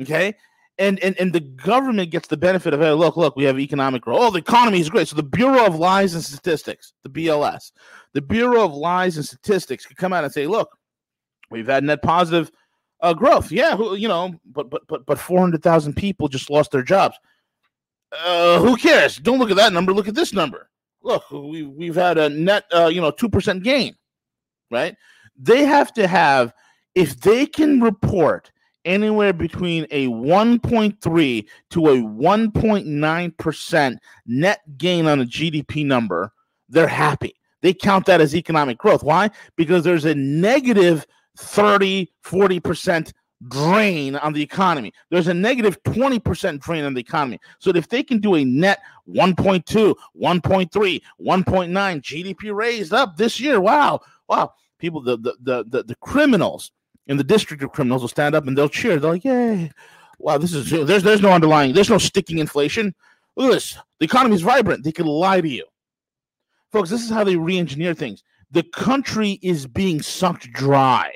Okay, 0.00 0.34
and 0.78 0.98
and 1.00 1.18
and 1.18 1.32
the 1.32 1.40
government 1.40 2.10
gets 2.10 2.28
the 2.28 2.36
benefit 2.36 2.74
of 2.74 2.80
hey 2.80 2.92
look 2.92 3.16
look 3.16 3.36
we 3.36 3.44
have 3.44 3.58
economic 3.58 4.02
growth. 4.02 4.18
Oh 4.20 4.30
the 4.30 4.38
economy 4.38 4.80
is 4.80 4.90
great. 4.90 5.08
So 5.08 5.16
the 5.16 5.22
bureau 5.22 5.66
of 5.66 5.76
lies 5.76 6.14
and 6.14 6.22
statistics 6.22 6.92
the 7.02 7.10
bls 7.10 7.72
the 8.12 8.22
bureau 8.22 8.64
of 8.64 8.74
lies 8.74 9.16
and 9.16 9.26
statistics 9.26 9.86
could 9.86 9.96
come 9.96 10.12
out 10.12 10.24
and 10.24 10.32
say 10.32 10.46
look 10.46 10.76
we've 11.50 11.66
had 11.66 11.84
net 11.84 12.02
positive 12.02 12.50
uh, 13.00 13.14
growth. 13.14 13.50
Yeah 13.50 13.76
you 13.94 14.08
know 14.08 14.34
but 14.44 14.70
but 14.70 14.86
but 14.86 15.06
but 15.06 15.18
400000 15.18 15.94
people 15.94 16.28
just 16.28 16.50
lost 16.50 16.70
their 16.70 16.82
jobs. 16.82 17.16
Uh, 18.24 18.60
who 18.60 18.76
cares? 18.76 19.16
Don't 19.16 19.38
look 19.38 19.50
at 19.50 19.56
that 19.56 19.72
number. 19.72 19.92
Look 19.92 20.08
at 20.08 20.14
this 20.14 20.32
number. 20.32 20.70
Look 21.02 21.30
we, 21.30 21.62
we've 21.62 21.94
had 21.94 22.18
a 22.18 22.28
net 22.28 22.64
uh, 22.74 22.86
you 22.86 23.00
know 23.00 23.12
2% 23.12 23.62
gain 23.62 23.96
right? 24.70 24.96
They 25.38 25.64
have 25.64 25.92
to 25.94 26.06
have 26.06 26.52
if 26.94 27.20
they 27.20 27.46
can 27.46 27.80
report 27.80 28.50
anywhere 28.86 29.34
between 29.34 29.86
a 29.90 30.06
1.3 30.06 31.46
to 31.70 31.86
a 31.88 31.96
1.9% 31.96 33.96
net 34.26 34.78
gain 34.78 35.06
on 35.06 35.20
a 35.20 35.24
GDP 35.24 35.84
number, 35.84 36.32
they're 36.68 36.88
happy. 36.88 37.34
They 37.62 37.74
count 37.74 38.06
that 38.06 38.20
as 38.20 38.34
economic 38.34 38.78
growth. 38.78 39.02
Why? 39.02 39.30
Because 39.56 39.84
there's 39.84 40.04
a 40.04 40.14
negative 40.14 41.06
30, 41.36 42.10
40% 42.24 43.12
drain 43.48 44.16
on 44.16 44.32
the 44.32 44.42
economy. 44.42 44.92
There's 45.10 45.28
a 45.28 45.34
negative 45.34 45.82
20% 45.82 46.60
drain 46.60 46.84
on 46.84 46.94
the 46.94 47.00
economy. 47.00 47.38
So 47.58 47.70
if 47.70 47.88
they 47.88 48.02
can 48.02 48.18
do 48.18 48.36
a 48.36 48.44
net 48.44 48.80
1.2, 49.08 49.94
1.3, 50.20 51.02
1.9 51.20 52.02
GDP 52.02 52.54
raised 52.54 52.92
up 52.92 53.16
this 53.16 53.40
year, 53.40 53.60
wow, 53.60 54.00
wow. 54.28 54.52
People, 54.78 55.00
the 55.00 55.16
the 55.16 55.34
the 55.40 55.64
the, 55.64 55.82
the 55.84 55.94
criminals 55.96 56.70
and 57.06 57.18
the 57.18 57.24
district 57.24 57.62
of 57.62 57.72
criminals 57.72 58.02
will 58.02 58.08
stand 58.08 58.34
up 58.34 58.46
and 58.46 58.56
they'll 58.56 58.68
cheer. 58.68 58.98
They're 58.98 59.12
like, 59.12 59.24
"Yay! 59.24 59.70
Wow, 60.18 60.38
this 60.38 60.52
is 60.54 60.70
there's 60.70 61.02
there's 61.02 61.22
no 61.22 61.32
underlying, 61.32 61.72
there's 61.74 61.90
no 61.90 61.98
sticking 61.98 62.38
inflation. 62.38 62.94
Look 63.36 63.50
at 63.50 63.54
this. 63.54 63.78
The 63.98 64.06
economy 64.06 64.34
is 64.34 64.42
vibrant. 64.42 64.84
They 64.84 64.92
can 64.92 65.06
lie 65.06 65.40
to 65.40 65.48
you, 65.48 65.66
folks. 66.72 66.90
This 66.90 67.02
is 67.02 67.10
how 67.10 67.24
they 67.24 67.36
re-engineer 67.36 67.94
things. 67.94 68.22
The 68.50 68.62
country 68.62 69.38
is 69.42 69.66
being 69.66 70.00
sucked 70.00 70.50
dry, 70.52 71.12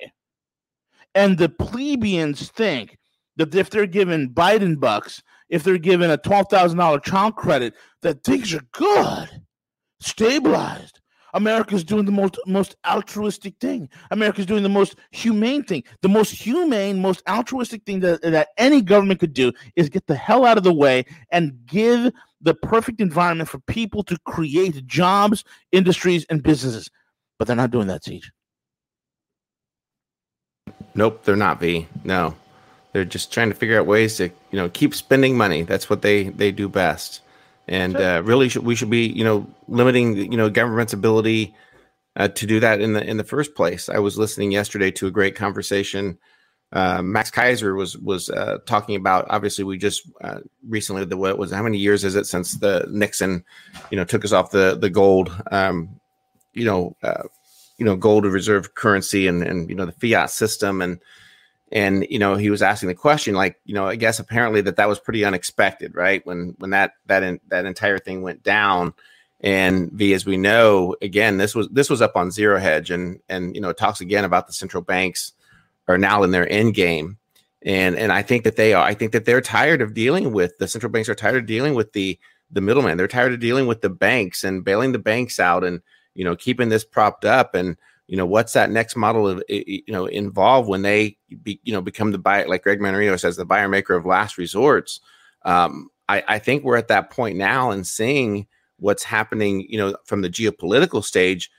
and 1.14 1.38
the 1.38 1.48
plebeians 1.48 2.50
think 2.50 2.98
that 3.36 3.54
if 3.54 3.70
they're 3.70 3.86
given 3.86 4.30
Biden 4.30 4.78
bucks, 4.78 5.22
if 5.48 5.62
they're 5.64 5.78
given 5.78 6.10
a 6.10 6.18
twelve 6.18 6.46
thousand 6.50 6.78
dollar 6.78 7.00
child 7.00 7.36
credit, 7.36 7.74
that 8.02 8.22
things 8.22 8.52
are 8.52 8.62
good, 8.72 9.28
stabilized. 10.00 10.99
America's 11.34 11.84
doing 11.84 12.04
the 12.04 12.12
most 12.12 12.38
most 12.46 12.76
altruistic 12.86 13.54
thing. 13.60 13.88
America's 14.10 14.46
doing 14.46 14.62
the 14.62 14.68
most 14.68 14.96
humane 15.10 15.62
thing. 15.62 15.84
The 16.02 16.08
most 16.08 16.30
humane, 16.30 17.00
most 17.00 17.22
altruistic 17.28 17.84
thing 17.84 18.00
that, 18.00 18.22
that 18.22 18.48
any 18.56 18.82
government 18.82 19.20
could 19.20 19.32
do 19.32 19.52
is 19.76 19.88
get 19.88 20.06
the 20.06 20.16
hell 20.16 20.44
out 20.44 20.58
of 20.58 20.64
the 20.64 20.72
way 20.72 21.04
and 21.30 21.58
give 21.66 22.12
the 22.40 22.54
perfect 22.54 23.00
environment 23.00 23.48
for 23.48 23.58
people 23.60 24.02
to 24.04 24.18
create 24.24 24.86
jobs, 24.86 25.44
industries, 25.72 26.24
and 26.30 26.42
businesses. 26.42 26.90
But 27.38 27.46
they're 27.46 27.56
not 27.56 27.70
doing 27.70 27.86
that, 27.88 28.04
Siege. 28.04 28.30
Nope, 30.94 31.24
they're 31.24 31.36
not. 31.36 31.60
V. 31.60 31.86
No, 32.04 32.34
they're 32.92 33.04
just 33.04 33.32
trying 33.32 33.48
to 33.48 33.54
figure 33.54 33.78
out 33.78 33.86
ways 33.86 34.16
to 34.16 34.24
you 34.24 34.32
know 34.52 34.68
keep 34.68 34.94
spending 34.94 35.36
money. 35.36 35.62
That's 35.62 35.88
what 35.88 36.02
they 36.02 36.24
they 36.24 36.52
do 36.52 36.68
best. 36.68 37.20
And 37.70 37.96
uh, 37.96 38.20
really, 38.24 38.48
should, 38.48 38.64
we 38.64 38.74
should 38.74 38.90
be 38.90 39.06
you 39.06 39.24
know 39.24 39.46
limiting 39.68 40.16
you 40.30 40.36
know 40.36 40.50
government's 40.50 40.92
ability 40.92 41.54
uh, 42.16 42.28
to 42.28 42.46
do 42.46 42.60
that 42.60 42.80
in 42.80 42.92
the 42.92 43.02
in 43.02 43.16
the 43.16 43.24
first 43.24 43.54
place. 43.54 43.88
I 43.88 43.98
was 43.98 44.18
listening 44.18 44.50
yesterday 44.52 44.90
to 44.92 45.06
a 45.06 45.10
great 45.10 45.36
conversation. 45.36 46.18
Uh, 46.72 47.00
Max 47.02 47.30
Keiser 47.30 47.76
was 47.76 47.96
was 47.96 48.28
uh, 48.28 48.58
talking 48.66 48.96
about. 48.96 49.26
Obviously, 49.30 49.64
we 49.64 49.78
just 49.78 50.02
uh, 50.20 50.40
recently 50.68 51.04
the 51.04 51.16
what 51.16 51.38
was 51.38 51.52
how 51.52 51.62
many 51.62 51.78
years 51.78 52.04
is 52.04 52.16
it 52.16 52.26
since 52.26 52.54
the 52.54 52.86
Nixon, 52.90 53.44
you 53.90 53.96
know, 53.96 54.04
took 54.04 54.24
us 54.24 54.32
off 54.32 54.50
the 54.50 54.76
the 54.76 54.90
gold, 54.90 55.32
um, 55.52 56.00
you 56.52 56.64
know, 56.64 56.96
uh, 57.04 57.22
you 57.78 57.84
know, 57.84 57.94
gold 57.94 58.24
reserve 58.24 58.74
currency 58.74 59.28
and 59.28 59.44
and 59.44 59.70
you 59.70 59.76
know 59.76 59.86
the 59.86 59.92
fiat 59.92 60.30
system 60.30 60.82
and 60.82 61.00
and 61.72 62.06
you 62.10 62.18
know 62.18 62.34
he 62.34 62.50
was 62.50 62.62
asking 62.62 62.88
the 62.88 62.94
question 62.94 63.34
like 63.34 63.60
you 63.64 63.74
know 63.74 63.86
i 63.86 63.96
guess 63.96 64.18
apparently 64.18 64.60
that 64.60 64.76
that 64.76 64.88
was 64.88 64.98
pretty 64.98 65.24
unexpected 65.24 65.94
right? 65.94 66.24
When 66.26 66.54
when 66.58 66.70
that 66.70 66.94
that 67.06 67.22
in, 67.22 67.40
that 67.48 67.66
entire 67.66 67.98
thing 67.98 68.22
went 68.22 68.42
down. 68.42 68.94
And 69.42 69.90
v 69.92 70.12
as 70.12 70.26
we 70.26 70.36
know 70.36 70.94
again 71.00 71.38
this 71.38 71.54
was 71.54 71.68
this 71.68 71.88
was 71.88 72.02
up 72.02 72.16
on 72.16 72.30
zero 72.30 72.58
hedge. 72.58 72.90
And 72.90 73.20
and 73.28 73.54
you 73.54 73.60
know 73.60 73.70
it 73.70 73.78
talks 73.78 74.00
again 74.00 74.24
about 74.24 74.46
the 74.46 74.52
central 74.52 74.82
banks 74.82 75.32
are 75.88 75.98
now 75.98 76.22
in 76.22 76.30
their 76.30 76.50
end 76.50 76.74
game. 76.74 77.18
And 77.62 77.96
and 77.96 78.12
i 78.12 78.22
think 78.22 78.44
that 78.44 78.56
they 78.56 78.74
are 78.74 78.84
i 78.84 78.94
think 78.94 79.12
that 79.12 79.24
they're 79.24 79.40
tired 79.40 79.80
of 79.80 79.94
dealing 79.94 80.32
with 80.32 80.58
the 80.58 80.68
central 80.68 80.92
banks 80.92 81.08
are 81.08 81.14
tired 81.14 81.36
of 81.36 81.46
dealing 81.46 81.74
with 81.74 81.92
the 81.92 82.18
the 82.50 82.60
middleman. 82.60 82.96
They're 82.96 83.08
tired 83.08 83.32
of 83.32 83.40
dealing 83.40 83.66
with 83.66 83.80
the 83.80 83.90
banks 83.90 84.44
and 84.44 84.64
bailing 84.64 84.92
the 84.92 84.98
banks 84.98 85.38
out 85.38 85.64
and 85.64 85.80
you 86.14 86.24
know 86.24 86.36
keeping 86.36 86.68
this 86.68 86.84
propped 86.84 87.24
up. 87.24 87.54
And 87.54 87.76
you 88.10 88.16
know 88.16 88.26
what's 88.26 88.54
that 88.54 88.70
next 88.70 88.96
model 88.96 89.28
of 89.28 89.40
you 89.48 89.84
know 89.86 90.06
involve 90.06 90.66
when 90.66 90.82
they 90.82 91.16
be, 91.44 91.60
you 91.62 91.72
know 91.72 91.80
become 91.80 92.10
the 92.10 92.18
buyer 92.18 92.48
like 92.48 92.64
greg 92.64 92.80
Mannarino 92.80 93.18
says 93.18 93.36
the 93.36 93.44
buyer 93.44 93.68
maker 93.68 93.94
of 93.94 94.04
last 94.04 94.36
resorts? 94.36 94.98
Um, 95.44 95.88
I, 96.08 96.24
I 96.26 96.38
think 96.40 96.64
we're 96.64 96.76
at 96.76 96.88
that 96.88 97.10
point 97.10 97.38
now 97.38 97.70
and 97.70 97.86
seeing 97.86 98.48
what's 98.78 99.04
happening 99.04 99.64
you 99.68 99.78
know 99.78 99.96
from 100.04 100.22
the 100.22 100.28
geopolitical 100.28 101.04
stage 101.04 101.50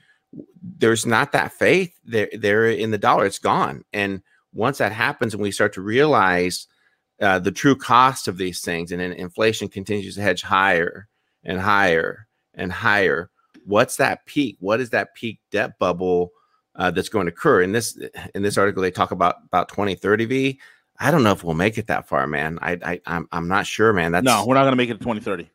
there's 0.62 1.06
not 1.06 1.32
that 1.32 1.52
faith. 1.52 1.92
There 2.04 2.28
there 2.32 2.68
in 2.68 2.90
the 2.90 2.98
dollar. 2.98 3.24
It's 3.24 3.38
gone. 3.38 3.84
And 3.94 4.22
once 4.52 4.76
that 4.78 4.92
happens 4.92 5.32
and 5.32 5.42
we 5.42 5.52
start 5.52 5.72
to 5.74 5.80
realize 5.80 6.66
uh, 7.22 7.38
the 7.38 7.52
true 7.52 7.76
cost 7.76 8.28
of 8.28 8.36
these 8.36 8.60
things 8.60 8.92
and 8.92 9.00
then 9.00 9.12
inflation 9.12 9.68
continues 9.68 10.16
to 10.16 10.22
hedge 10.22 10.42
higher 10.42 11.08
and 11.44 11.58
higher 11.58 12.28
and 12.54 12.70
higher 12.70 13.30
what's 13.64 13.96
that 13.96 14.26
peak? 14.26 14.56
What 14.60 14.80
is 14.80 14.90
that 14.90 15.14
peak 15.14 15.40
debt 15.50 15.78
bubble 15.78 16.32
uh, 16.76 16.90
that's 16.90 17.08
going 17.08 17.26
to 17.26 17.32
occur. 17.32 17.62
In 17.62 17.72
this 17.72 17.98
in 18.34 18.42
this 18.42 18.58
article, 18.58 18.82
they 18.82 18.90
talk 18.90 19.10
about 19.10 19.36
about 19.44 19.68
2030 19.68 20.24
V. 20.24 20.60
I 20.98 21.10
don't 21.10 21.22
know 21.22 21.32
if 21.32 21.42
we'll 21.42 21.54
make 21.54 21.78
it 21.78 21.88
that 21.88 22.06
far, 22.08 22.26
man. 22.26 22.58
I, 22.62 22.78
I 22.84 23.00
I'm 23.06 23.28
I'm 23.32 23.48
not 23.48 23.66
sure, 23.66 23.92
man. 23.92 24.12
That's 24.12 24.24
no, 24.24 24.44
we're 24.46 24.54
not 24.54 24.62
going 24.62 24.72
to 24.72 24.76
make 24.76 24.90
it 24.90 24.94
to 24.94 24.98
2030. 24.98 25.50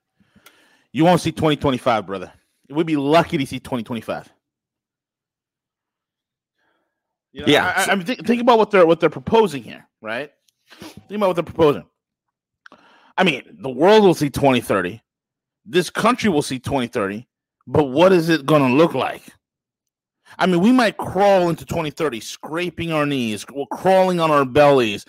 You 0.91 1.06
won't 1.06 1.21
see 1.21 1.32
2025, 1.32 2.06
brother. 2.06 2.32
We'd 2.69 2.88
be 2.88 2.95
lucky 2.95 3.38
to 3.38 3.45
see 3.45 3.60
2025. 3.60 4.32
You 7.34 7.41
know, 7.41 7.47
yeah, 7.47 7.73
I, 7.75 7.91
I, 7.91 7.95
mean, 7.95 8.06
th- 8.06 8.19
think 8.21 8.41
about 8.41 8.58
what 8.58 8.71
they're 8.71 8.86
what 8.86 8.99
they're 8.99 9.10
proposing 9.10 9.63
here, 9.63 9.88
right? 10.01 10.32
Think 10.69 11.12
about 11.12 11.27
what 11.27 11.36
they're 11.36 11.43
proposing. 11.43 11.86
I 13.17 13.23
mean, 13.23 13.43
the 13.62 13.69
world 13.69 14.03
will 14.03 14.13
see 14.13 14.30
2030. 14.30 15.01
This 15.65 15.89
country 15.89 16.30
will 16.30 16.41
see 16.41 16.60
2030. 16.60 17.27
But 17.67 17.86
what 17.86 18.13
is 18.13 18.30
it 18.30 18.45
going 18.45 18.62
to 18.62 18.75
look 18.75 18.93
like? 18.93 19.23
I 20.38 20.46
mean, 20.46 20.60
we 20.62 20.72
might 20.72 20.98
crawl 20.98 21.50
into 21.50 21.66
2030 21.66 22.20
scraping 22.20 22.92
our 22.92 23.06
knees, 23.06 23.46
crawling 23.72 24.20
on 24.20 24.32
our 24.32 24.46
bellies, 24.46 25.06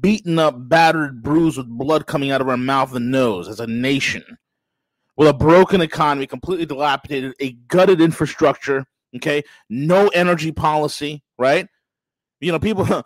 beaten 0.00 0.38
up, 0.38 0.68
battered, 0.68 1.22
bruised 1.22 1.58
with 1.58 1.68
blood 1.68 2.06
coming 2.06 2.30
out 2.30 2.40
of 2.40 2.48
our 2.48 2.56
mouth 2.56 2.94
and 2.94 3.10
nose 3.10 3.48
as 3.48 3.60
a 3.60 3.66
nation, 3.66 4.38
with 5.16 5.28
a 5.28 5.34
broken 5.34 5.80
economy, 5.80 6.26
completely 6.26 6.66
dilapidated, 6.66 7.34
a 7.40 7.52
gutted 7.68 8.00
infrastructure, 8.00 8.84
okay, 9.16 9.42
no 9.68 10.08
energy 10.08 10.52
policy, 10.52 11.22
right? 11.38 11.68
You 12.40 12.52
know, 12.52 12.58
people 12.58 12.86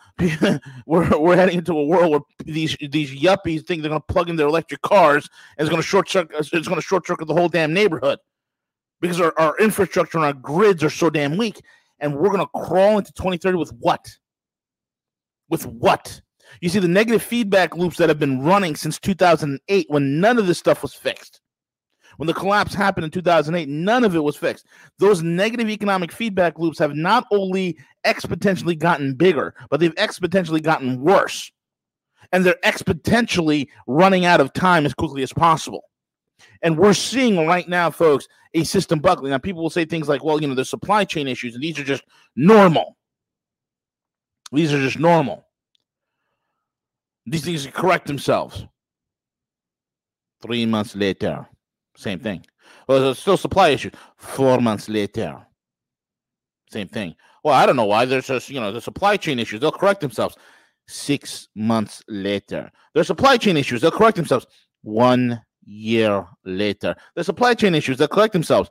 we're, 0.87 1.18
we're 1.18 1.37
heading 1.37 1.59
into 1.59 1.77
a 1.77 1.85
world 1.85 2.11
where 2.11 2.20
these 2.44 2.77
these 2.81 3.11
yuppies 3.11 3.66
think 3.66 3.83
they're 3.83 3.88
going 3.88 4.00
to 4.00 4.12
plug 4.12 4.31
in 4.31 4.37
their 4.37 4.46
electric 4.46 4.83
cars 4.83 5.29
and 5.59 5.66
it's 5.66 5.70
going 5.70 5.83
to 5.83 5.87
short 5.87 6.09
circuit 6.09 6.37
it's 6.38 6.68
going 6.68 6.81
to 6.81 6.87
short 6.87 7.05
circuit 7.05 7.27
the 7.27 7.35
whole 7.35 7.48
damn 7.48 7.74
neighborhood 7.74 8.20
because 9.04 9.20
our, 9.20 9.34
our 9.38 9.54
infrastructure 9.58 10.16
and 10.16 10.24
our 10.24 10.32
grids 10.32 10.82
are 10.82 10.88
so 10.88 11.10
damn 11.10 11.36
weak. 11.36 11.60
And 12.00 12.16
we're 12.16 12.30
going 12.30 12.40
to 12.40 12.64
crawl 12.64 12.96
into 12.96 13.12
2030 13.12 13.58
with 13.58 13.70
what? 13.74 14.10
With 15.50 15.66
what? 15.66 16.22
You 16.62 16.70
see, 16.70 16.78
the 16.78 16.88
negative 16.88 17.22
feedback 17.22 17.76
loops 17.76 17.98
that 17.98 18.08
have 18.08 18.18
been 18.18 18.40
running 18.40 18.76
since 18.76 18.98
2008 18.98 19.86
when 19.90 20.20
none 20.20 20.38
of 20.38 20.46
this 20.46 20.58
stuff 20.58 20.80
was 20.80 20.94
fixed. 20.94 21.42
When 22.16 22.28
the 22.28 22.32
collapse 22.32 22.72
happened 22.72 23.04
in 23.04 23.10
2008, 23.10 23.68
none 23.68 24.04
of 24.04 24.16
it 24.16 24.24
was 24.24 24.38
fixed. 24.38 24.64
Those 24.98 25.22
negative 25.22 25.68
economic 25.68 26.10
feedback 26.10 26.58
loops 26.58 26.78
have 26.78 26.94
not 26.94 27.26
only 27.30 27.76
exponentially 28.06 28.78
gotten 28.78 29.12
bigger, 29.12 29.54
but 29.68 29.80
they've 29.80 29.94
exponentially 29.96 30.62
gotten 30.62 31.02
worse. 31.02 31.52
And 32.32 32.42
they're 32.42 32.56
exponentially 32.64 33.68
running 33.86 34.24
out 34.24 34.40
of 34.40 34.54
time 34.54 34.86
as 34.86 34.94
quickly 34.94 35.22
as 35.22 35.32
possible. 35.34 35.82
And 36.64 36.79
we're 36.79 36.94
seeing 36.94 37.46
right 37.46 37.68
now, 37.68 37.90
folks, 37.90 38.27
a 38.55 38.64
system 38.64 38.98
buckling. 38.98 39.31
Now, 39.31 39.38
people 39.38 39.62
will 39.62 39.70
say 39.70 39.85
things 39.85 40.09
like, 40.09 40.24
well, 40.24 40.40
you 40.40 40.48
know, 40.48 40.55
there's 40.55 40.70
supply 40.70 41.05
chain 41.05 41.29
issues, 41.29 41.55
and 41.55 41.62
these 41.62 41.79
are 41.79 41.85
just 41.85 42.03
normal. 42.37 42.96
These 44.50 44.72
are 44.72 44.81
just 44.81 44.98
normal. 44.98 45.46
These 47.27 47.44
things 47.44 47.66
correct 47.66 48.07
themselves. 48.07 48.66
Three 50.42 50.64
months 50.64 50.96
later, 50.96 51.46
same 51.96 52.18
thing. 52.18 52.44
Well, 52.88 53.00
there's 53.00 53.18
still 53.18 53.37
supply 53.37 53.68
issues. 53.68 53.92
Four 54.16 54.61
months 54.61 54.88
later, 54.88 55.46
same 56.70 56.88
thing. 56.88 57.14
Well, 57.42 57.55
I 57.55 57.66
don't 57.66 57.77
know 57.77 57.85
why. 57.85 58.07
There's 58.07 58.27
just, 58.27 58.48
you 58.48 58.61
know, 58.61 58.72
the 58.72 58.81
supply 58.81 59.18
chain 59.18 59.38
issues. 59.38 59.61
They'll 59.61 59.70
correct 59.70 60.00
themselves. 60.00 60.37
Six 60.88 61.48
months 61.55 62.03
later, 62.09 62.70
there's 62.94 63.07
supply 63.07 63.37
chain 63.37 63.59
issues. 63.59 63.83
They'll 63.83 63.90
correct 63.90 64.16
themselves. 64.16 64.46
One 64.83 65.42
year 65.64 66.27
later. 66.44 66.94
The 67.14 67.24
supply 67.24 67.55
chain 67.55 67.74
issues 67.74 67.98
that 67.98 68.11
correct 68.11 68.33
themselves 68.33 68.70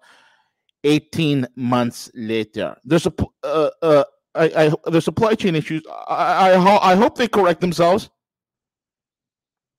18 0.83 1.47
months 1.55 2.11
later. 2.13 2.75
There's 2.83 3.05
a 3.05 3.13
uh, 3.43 3.69
uh, 3.81 4.03
I, 4.35 4.45
I, 4.85 4.89
the 4.89 5.01
supply 5.01 5.35
chain 5.35 5.55
issues. 5.55 5.83
I, 6.07 6.53
I, 6.53 6.91
I 6.91 6.95
hope 6.95 7.17
they 7.17 7.27
correct 7.27 7.61
themselves. 7.61 8.09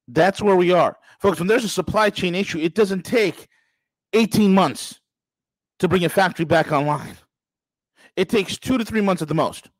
That's 0.08 0.40
where 0.42 0.56
we 0.56 0.70
are, 0.70 0.96
folks. 1.20 1.38
When 1.38 1.48
there's 1.48 1.64
a 1.64 1.68
supply 1.68 2.10
chain 2.10 2.34
issue, 2.34 2.58
it 2.58 2.74
doesn't 2.74 3.02
take 3.02 3.48
18 4.12 4.54
months 4.54 5.00
to 5.78 5.88
bring 5.88 6.04
a 6.04 6.08
factory 6.08 6.44
back 6.44 6.72
online. 6.72 7.16
It 8.16 8.28
takes 8.28 8.58
two 8.58 8.78
to 8.78 8.84
three 8.84 9.00
months 9.00 9.22
at 9.22 9.28
the 9.28 9.34
most. 9.34 9.70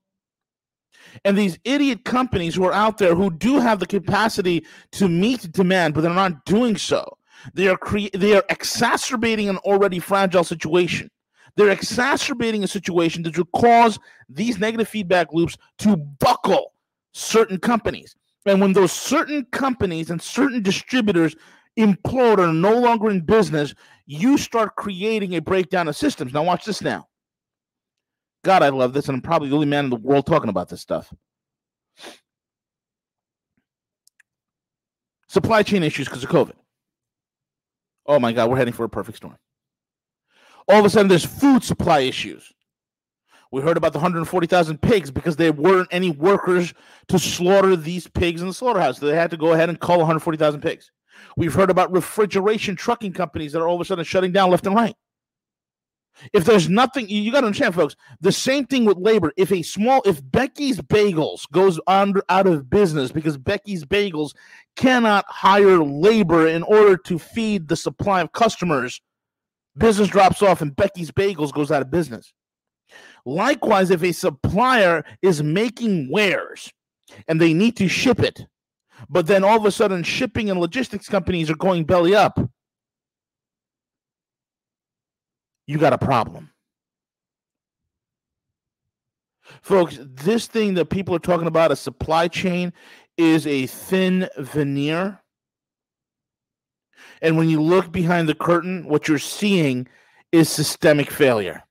And 1.24 1.38
these 1.38 1.58
idiot 1.64 2.04
companies 2.04 2.54
who 2.54 2.64
are 2.64 2.72
out 2.72 2.98
there 2.98 3.14
who 3.14 3.30
do 3.30 3.60
have 3.60 3.78
the 3.78 3.86
capacity 3.86 4.66
to 4.92 5.08
meet 5.08 5.52
demand, 5.52 5.94
but 5.94 6.00
they're 6.00 6.12
not 6.12 6.44
doing 6.44 6.76
so. 6.76 7.16
They 7.52 7.68
are 7.68 7.76
cre- 7.76 8.14
they 8.14 8.34
are 8.34 8.44
exacerbating 8.48 9.48
an 9.48 9.58
already 9.58 9.98
fragile 9.98 10.44
situation. 10.44 11.10
They're 11.56 11.70
exacerbating 11.70 12.64
a 12.64 12.68
situation 12.68 13.22
that 13.22 13.36
will 13.36 13.44
cause 13.54 13.98
these 14.28 14.58
negative 14.58 14.88
feedback 14.88 15.32
loops 15.32 15.56
to 15.78 15.96
buckle 15.96 16.72
certain 17.12 17.58
companies. 17.58 18.16
And 18.46 18.60
when 18.60 18.72
those 18.72 18.92
certain 18.92 19.46
companies 19.52 20.10
and 20.10 20.20
certain 20.20 20.62
distributors 20.62 21.36
implode 21.78 22.38
or 22.38 22.48
are 22.48 22.52
no 22.52 22.78
longer 22.78 23.10
in 23.10 23.20
business, 23.20 23.74
you 24.06 24.36
start 24.36 24.76
creating 24.76 25.34
a 25.34 25.40
breakdown 25.40 25.88
of 25.88 25.96
systems. 25.96 26.32
Now, 26.32 26.42
watch 26.42 26.64
this 26.64 26.82
now. 26.82 27.08
God, 28.44 28.62
I 28.62 28.68
love 28.68 28.92
this, 28.92 29.08
and 29.08 29.16
I'm 29.16 29.22
probably 29.22 29.48
the 29.48 29.54
only 29.54 29.66
man 29.66 29.84
in 29.84 29.90
the 29.90 29.96
world 29.96 30.26
talking 30.26 30.50
about 30.50 30.68
this 30.68 30.80
stuff. 30.80 31.12
Supply 35.28 35.62
chain 35.62 35.82
issues 35.82 36.06
because 36.06 36.22
of 36.22 36.30
COVID. 36.30 36.52
Oh 38.06 38.18
my 38.18 38.32
God, 38.32 38.50
we're 38.50 38.56
heading 38.56 38.74
for 38.74 38.84
a 38.84 38.88
perfect 38.88 39.18
storm. 39.18 39.36
All 40.68 40.78
of 40.78 40.84
a 40.84 40.90
sudden, 40.90 41.08
there's 41.08 41.24
food 41.24 41.62
supply 41.62 42.00
issues. 42.00 42.52
We 43.52 43.62
heard 43.62 43.76
about 43.76 43.92
the 43.92 43.98
140,000 43.98 44.82
pigs 44.82 45.10
because 45.10 45.36
there 45.36 45.52
weren't 45.52 45.88
any 45.90 46.10
workers 46.10 46.74
to 47.08 47.18
slaughter 47.18 47.76
these 47.76 48.08
pigs 48.08 48.40
in 48.42 48.48
the 48.48 48.54
slaughterhouse. 48.54 48.98
So 48.98 49.06
they 49.06 49.14
had 49.14 49.30
to 49.30 49.36
go 49.36 49.52
ahead 49.52 49.68
and 49.68 49.78
call 49.78 49.98
140,000 49.98 50.60
pigs. 50.60 50.90
We've 51.36 51.54
heard 51.54 51.70
about 51.70 51.92
refrigeration 51.92 52.74
trucking 52.74 53.12
companies 53.12 53.52
that 53.52 53.60
are 53.60 53.68
all 53.68 53.76
of 53.76 53.80
a 53.80 53.84
sudden 53.84 54.04
shutting 54.04 54.32
down 54.32 54.50
left 54.50 54.66
and 54.66 54.74
right. 54.74 54.96
If 56.32 56.44
there's 56.44 56.68
nothing, 56.68 57.08
you 57.08 57.32
got 57.32 57.40
to 57.40 57.48
understand, 57.48 57.74
folks. 57.74 57.96
The 58.20 58.32
same 58.32 58.66
thing 58.66 58.84
with 58.84 58.98
labor. 58.98 59.32
If 59.36 59.52
a 59.52 59.62
small, 59.62 60.02
if 60.04 60.20
Becky's 60.30 60.80
Bagels 60.80 61.50
goes 61.50 61.80
under 61.86 62.22
out 62.28 62.46
of 62.46 62.70
business 62.70 63.12
because 63.12 63.36
Becky's 63.36 63.84
Bagels 63.84 64.32
cannot 64.76 65.24
hire 65.28 65.78
labor 65.78 66.46
in 66.46 66.62
order 66.62 66.96
to 66.96 67.18
feed 67.18 67.68
the 67.68 67.76
supply 67.76 68.20
of 68.20 68.32
customers, 68.32 69.00
business 69.76 70.08
drops 70.08 70.42
off 70.42 70.62
and 70.62 70.74
Becky's 70.74 71.10
Bagels 71.10 71.52
goes 71.52 71.70
out 71.70 71.82
of 71.82 71.90
business. 71.90 72.32
Likewise, 73.24 73.90
if 73.90 74.02
a 74.02 74.12
supplier 74.12 75.04
is 75.22 75.42
making 75.42 76.10
wares 76.10 76.72
and 77.26 77.40
they 77.40 77.52
need 77.52 77.76
to 77.76 77.88
ship 77.88 78.20
it, 78.20 78.46
but 79.08 79.26
then 79.26 79.44
all 79.44 79.56
of 79.56 79.64
a 79.64 79.70
sudden 79.70 80.02
shipping 80.02 80.50
and 80.50 80.60
logistics 80.60 81.08
companies 81.08 81.50
are 81.50 81.56
going 81.56 81.84
belly 81.84 82.14
up, 82.14 82.38
you 85.66 85.78
got 85.78 85.92
a 85.92 85.98
problem. 85.98 86.50
Folks, 89.62 89.98
this 90.00 90.46
thing 90.46 90.74
that 90.74 90.86
people 90.86 91.14
are 91.14 91.20
talking 91.20 91.46
about, 91.46 91.72
a 91.72 91.76
supply 91.76 92.28
chain, 92.28 92.72
is 93.16 93.46
a 93.46 93.66
thin 93.66 94.28
veneer. 94.38 95.20
And 97.22 97.36
when 97.36 97.48
you 97.48 97.62
look 97.62 97.92
behind 97.92 98.28
the 98.28 98.34
curtain, 98.34 98.86
what 98.86 99.08
you're 99.08 99.18
seeing 99.18 99.86
is 100.32 100.48
systemic 100.48 101.10
failure. 101.10 101.62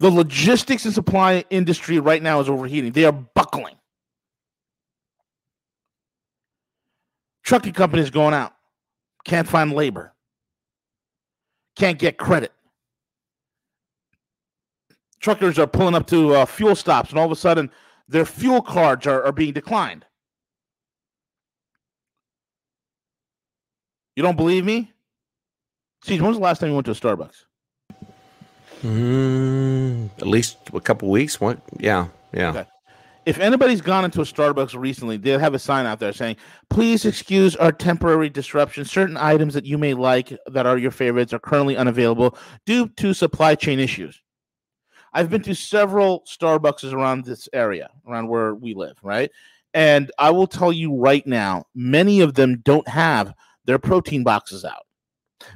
The 0.00 0.10
logistics 0.10 0.84
and 0.84 0.94
supply 0.94 1.44
industry 1.50 1.98
right 1.98 2.22
now 2.22 2.40
is 2.40 2.48
overheating. 2.48 2.92
They 2.92 3.04
are 3.04 3.12
buckling. 3.12 3.76
Trucking 7.42 7.72
companies 7.72 8.10
going 8.10 8.34
out, 8.34 8.52
can't 9.24 9.48
find 9.48 9.72
labor 9.72 10.12
can't 11.78 11.98
get 11.98 12.18
credit. 12.18 12.52
Truckers 15.20 15.58
are 15.58 15.66
pulling 15.66 15.94
up 15.94 16.06
to 16.08 16.34
uh, 16.34 16.44
fuel 16.44 16.74
stops, 16.74 17.10
and 17.10 17.18
all 17.18 17.24
of 17.26 17.32
a 17.32 17.36
sudden, 17.36 17.70
their 18.08 18.24
fuel 18.24 18.60
cards 18.60 19.06
are, 19.06 19.24
are 19.24 19.32
being 19.32 19.52
declined. 19.52 20.04
You 24.16 24.22
don't 24.22 24.36
believe 24.36 24.64
me? 24.64 24.92
See, 26.02 26.20
when 26.20 26.28
was 26.28 26.36
the 26.36 26.42
last 26.42 26.58
time 26.58 26.70
you 26.70 26.74
went 26.74 26.86
to 26.86 26.92
a 26.92 26.94
Starbucks? 26.94 27.44
Mm, 28.82 30.10
at 30.18 30.26
least 30.26 30.56
a 30.72 30.80
couple 30.80 31.08
weeks. 31.08 31.40
What? 31.40 31.60
Yeah, 31.78 32.08
yeah. 32.32 32.50
Okay 32.50 32.66
if 33.28 33.38
anybody's 33.40 33.82
gone 33.82 34.06
into 34.06 34.22
a 34.22 34.24
Starbucks 34.24 34.74
recently, 34.74 35.18
they'll 35.18 35.38
have 35.38 35.52
a 35.52 35.58
sign 35.58 35.84
out 35.84 36.00
there 36.00 36.14
saying, 36.14 36.36
please 36.70 37.04
excuse 37.04 37.54
our 37.56 37.70
temporary 37.70 38.30
disruption. 38.30 38.86
Certain 38.86 39.18
items 39.18 39.52
that 39.52 39.66
you 39.66 39.76
may 39.76 39.92
like 39.92 40.32
that 40.46 40.64
are 40.64 40.78
your 40.78 40.90
favorites 40.90 41.34
are 41.34 41.38
currently 41.38 41.76
unavailable 41.76 42.38
due 42.64 42.88
to 42.88 43.12
supply 43.12 43.54
chain 43.54 43.80
issues. 43.80 44.22
I've 45.12 45.28
been 45.28 45.42
to 45.42 45.54
several 45.54 46.22
Starbucks 46.22 46.90
around 46.90 47.26
this 47.26 47.50
area, 47.52 47.90
around 48.06 48.28
where 48.28 48.54
we 48.54 48.72
live, 48.72 48.96
right? 49.02 49.30
And 49.74 50.10
I 50.18 50.30
will 50.30 50.46
tell 50.46 50.72
you 50.72 50.96
right 50.96 51.26
now, 51.26 51.66
many 51.74 52.22
of 52.22 52.32
them 52.32 52.62
don't 52.64 52.88
have 52.88 53.34
their 53.66 53.78
protein 53.78 54.24
boxes 54.24 54.64
out. 54.64 54.86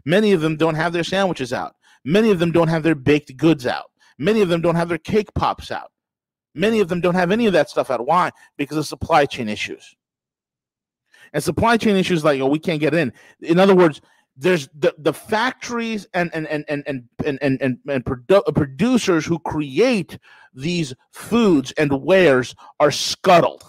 Many 0.04 0.32
of 0.32 0.42
them 0.42 0.58
don't 0.58 0.74
have 0.74 0.92
their 0.92 1.04
sandwiches 1.04 1.54
out. 1.54 1.74
Many 2.04 2.30
of 2.32 2.38
them 2.38 2.52
don't 2.52 2.68
have 2.68 2.82
their 2.82 2.94
baked 2.94 3.34
goods 3.38 3.66
out. 3.66 3.90
Many 4.18 4.42
of 4.42 4.50
them 4.50 4.60
don't 4.60 4.74
have 4.74 4.90
their 4.90 4.98
cake 4.98 5.32
pops 5.34 5.70
out. 5.70 5.91
Many 6.54 6.80
of 6.80 6.88
them 6.88 7.00
don't 7.00 7.14
have 7.14 7.30
any 7.30 7.46
of 7.46 7.52
that 7.54 7.70
stuff 7.70 7.90
out. 7.90 8.06
Why? 8.06 8.30
Because 8.56 8.76
of 8.76 8.86
supply 8.86 9.26
chain 9.26 9.48
issues. 9.48 9.94
And 11.32 11.42
supply 11.42 11.78
chain 11.78 11.96
issues 11.96 12.24
like, 12.24 12.40
oh, 12.40 12.46
we 12.46 12.58
can't 12.58 12.80
get 12.80 12.92
in. 12.92 13.12
In 13.40 13.58
other 13.58 13.74
words, 13.74 14.02
there's 14.36 14.68
the, 14.78 14.94
the 14.98 15.12
factories 15.12 16.06
and 16.14 16.30
and 16.34 16.46
and 16.48 16.64
and 16.68 16.84
and 16.86 17.04
and 17.24 17.38
and, 17.42 17.62
and, 17.62 17.78
and 17.88 18.04
produ- 18.04 18.54
producers 18.54 19.24
who 19.26 19.38
create 19.38 20.18
these 20.54 20.94
foods 21.10 21.72
and 21.72 22.02
wares 22.02 22.54
are 22.80 22.90
scuttled. 22.90 23.64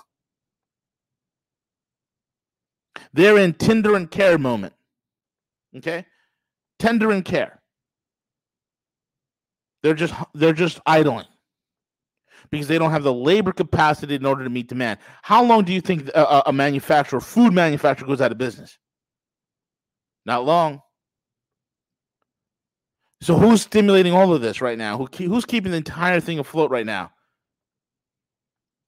They're 3.14 3.38
in 3.38 3.54
tender 3.54 3.96
and 3.96 4.10
care 4.10 4.38
moment. 4.38 4.74
Okay? 5.78 6.06
Tender 6.80 7.12
and 7.12 7.24
care. 7.24 7.62
They're 9.84 9.94
just 9.94 10.14
they're 10.34 10.54
just 10.54 10.80
idling 10.86 11.26
because 12.54 12.68
they 12.68 12.78
don't 12.78 12.92
have 12.92 13.02
the 13.02 13.12
labor 13.12 13.52
capacity 13.52 14.14
in 14.14 14.28
order 14.28 14.44
to 14.44 14.50
meet 14.50 14.68
demand. 14.68 15.00
How 15.24 15.44
long 15.44 15.64
do 15.64 15.74
you 15.74 15.82
think 15.82 16.08
a, 16.10 16.44
a 16.46 16.54
manufacturer, 16.54 17.20
food 17.20 17.52
manufacturer, 17.52 18.08
goes 18.08 18.22
out 18.22 18.32
of 18.32 18.38
business? 18.38 18.78
Not 20.24 20.46
long. 20.46 20.80
So 23.22 23.36
who's 23.40 23.64
stimulating 23.64 24.14
all 24.14 24.36
of 24.36 24.42
this 24.42 24.62
right 24.62 24.78
now? 24.78 25.00
Who 25.00 25.08
who's 25.28 25.46
keeping 25.46 25.72
the 25.72 25.78
entire 25.78 26.20
thing 26.20 26.38
afloat 26.38 26.70
right 26.70 26.86
now? 26.86 27.10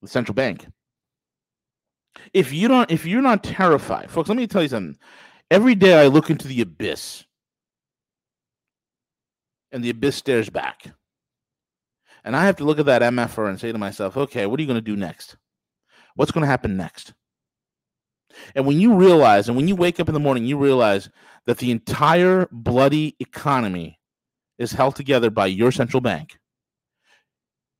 The 0.04 0.10
central 0.10 0.36
bank. 0.36 0.67
If 2.34 2.54
you 2.54 2.67
don't, 2.67 2.91
if 2.91 3.08
you're 3.08 3.23
not 3.23 3.43
terrified, 3.43 4.12
folks, 4.12 4.30
let 4.30 4.38
me 4.38 4.45
tell 4.45 4.62
you 4.62 4.69
something. 4.69 4.99
Every 5.49 5.73
day 5.73 5.99
I 5.99 6.06
look 6.06 6.30
into 6.30 6.47
the 6.47 6.62
abyss, 6.62 7.25
and 9.71 9.84
the 9.84 9.89
abyss 9.89 10.17
stares 10.17 10.51
back. 10.51 10.91
And 12.25 12.35
I 12.35 12.45
have 12.45 12.55
to 12.57 12.65
look 12.65 12.79
at 12.79 12.88
that 12.88 13.03
MFR 13.03 13.47
and 13.47 13.59
say 13.59 13.71
to 13.71 13.77
myself, 13.77 14.17
okay, 14.17 14.47
what 14.47 14.59
are 14.59 14.63
you 14.63 14.67
going 14.67 14.75
to 14.75 14.81
do 14.81 14.95
next? 14.95 15.38
What's 16.15 16.31
going 16.31 16.41
to 16.41 16.47
happen 16.47 16.75
next? 16.75 17.13
And 18.55 18.65
when 18.65 18.81
you 18.81 18.95
realize, 18.95 19.47
and 19.47 19.55
when 19.55 19.67
you 19.67 19.75
wake 19.75 19.99
up 19.99 20.09
in 20.09 20.13
the 20.13 20.19
morning, 20.19 20.45
you 20.45 20.57
realize 20.57 21.09
that 21.45 21.59
the 21.59 21.69
entire 21.69 22.47
bloody 22.51 23.15
economy 23.19 23.99
is 24.57 24.71
held 24.71 24.95
together 24.95 25.29
by 25.29 25.45
your 25.45 25.71
central 25.71 26.01
bank, 26.01 26.39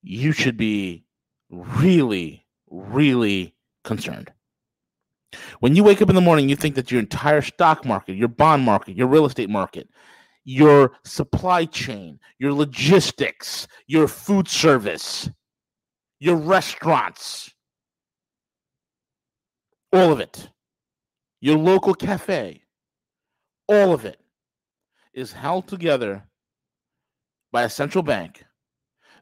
you 0.04 0.32
should 0.32 0.58
be 0.58 1.04
really, 1.50 2.46
really 2.70 3.56
concerned. 3.84 4.32
When 5.60 5.76
you 5.76 5.84
wake 5.84 6.02
up 6.04 6.10
in 6.10 6.16
the 6.16 6.22
morning, 6.22 6.50
you 6.50 6.56
think 6.56 6.76
that 6.76 6.92
your 6.92 7.00
entire 7.00 7.42
stock 7.42 7.84
market, 7.84 8.14
your 8.14 8.28
bond 8.28 8.64
market, 8.64 8.96
your 8.96 9.08
real 9.08 9.26
estate 9.26 9.50
market 9.50 9.90
your 10.46 10.92
supply 11.04 11.66
chain, 11.66 12.20
your 12.40 12.54
logistics, 12.54 13.68
your 13.88 14.08
food 14.08 14.48
service, 14.48 15.30
your 16.20 16.36
restaurants, 16.36 17.52
all 19.92 20.12
of 20.12 20.20
it, 20.20 20.50
your 21.42 21.58
local 21.58 21.94
cafe, 21.94 22.62
all 23.68 23.94
of 23.94 24.06
it 24.06 24.20
is 25.14 25.34
held 25.34 25.68
together 25.68 26.24
by 27.52 27.64
a 27.64 27.70
central 27.70 28.04
bank 28.04 28.44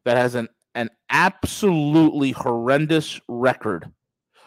that 0.05 0.17
has 0.17 0.35
an, 0.35 0.49
an 0.75 0.89
absolutely 1.09 2.31
horrendous 2.31 3.19
record 3.29 3.89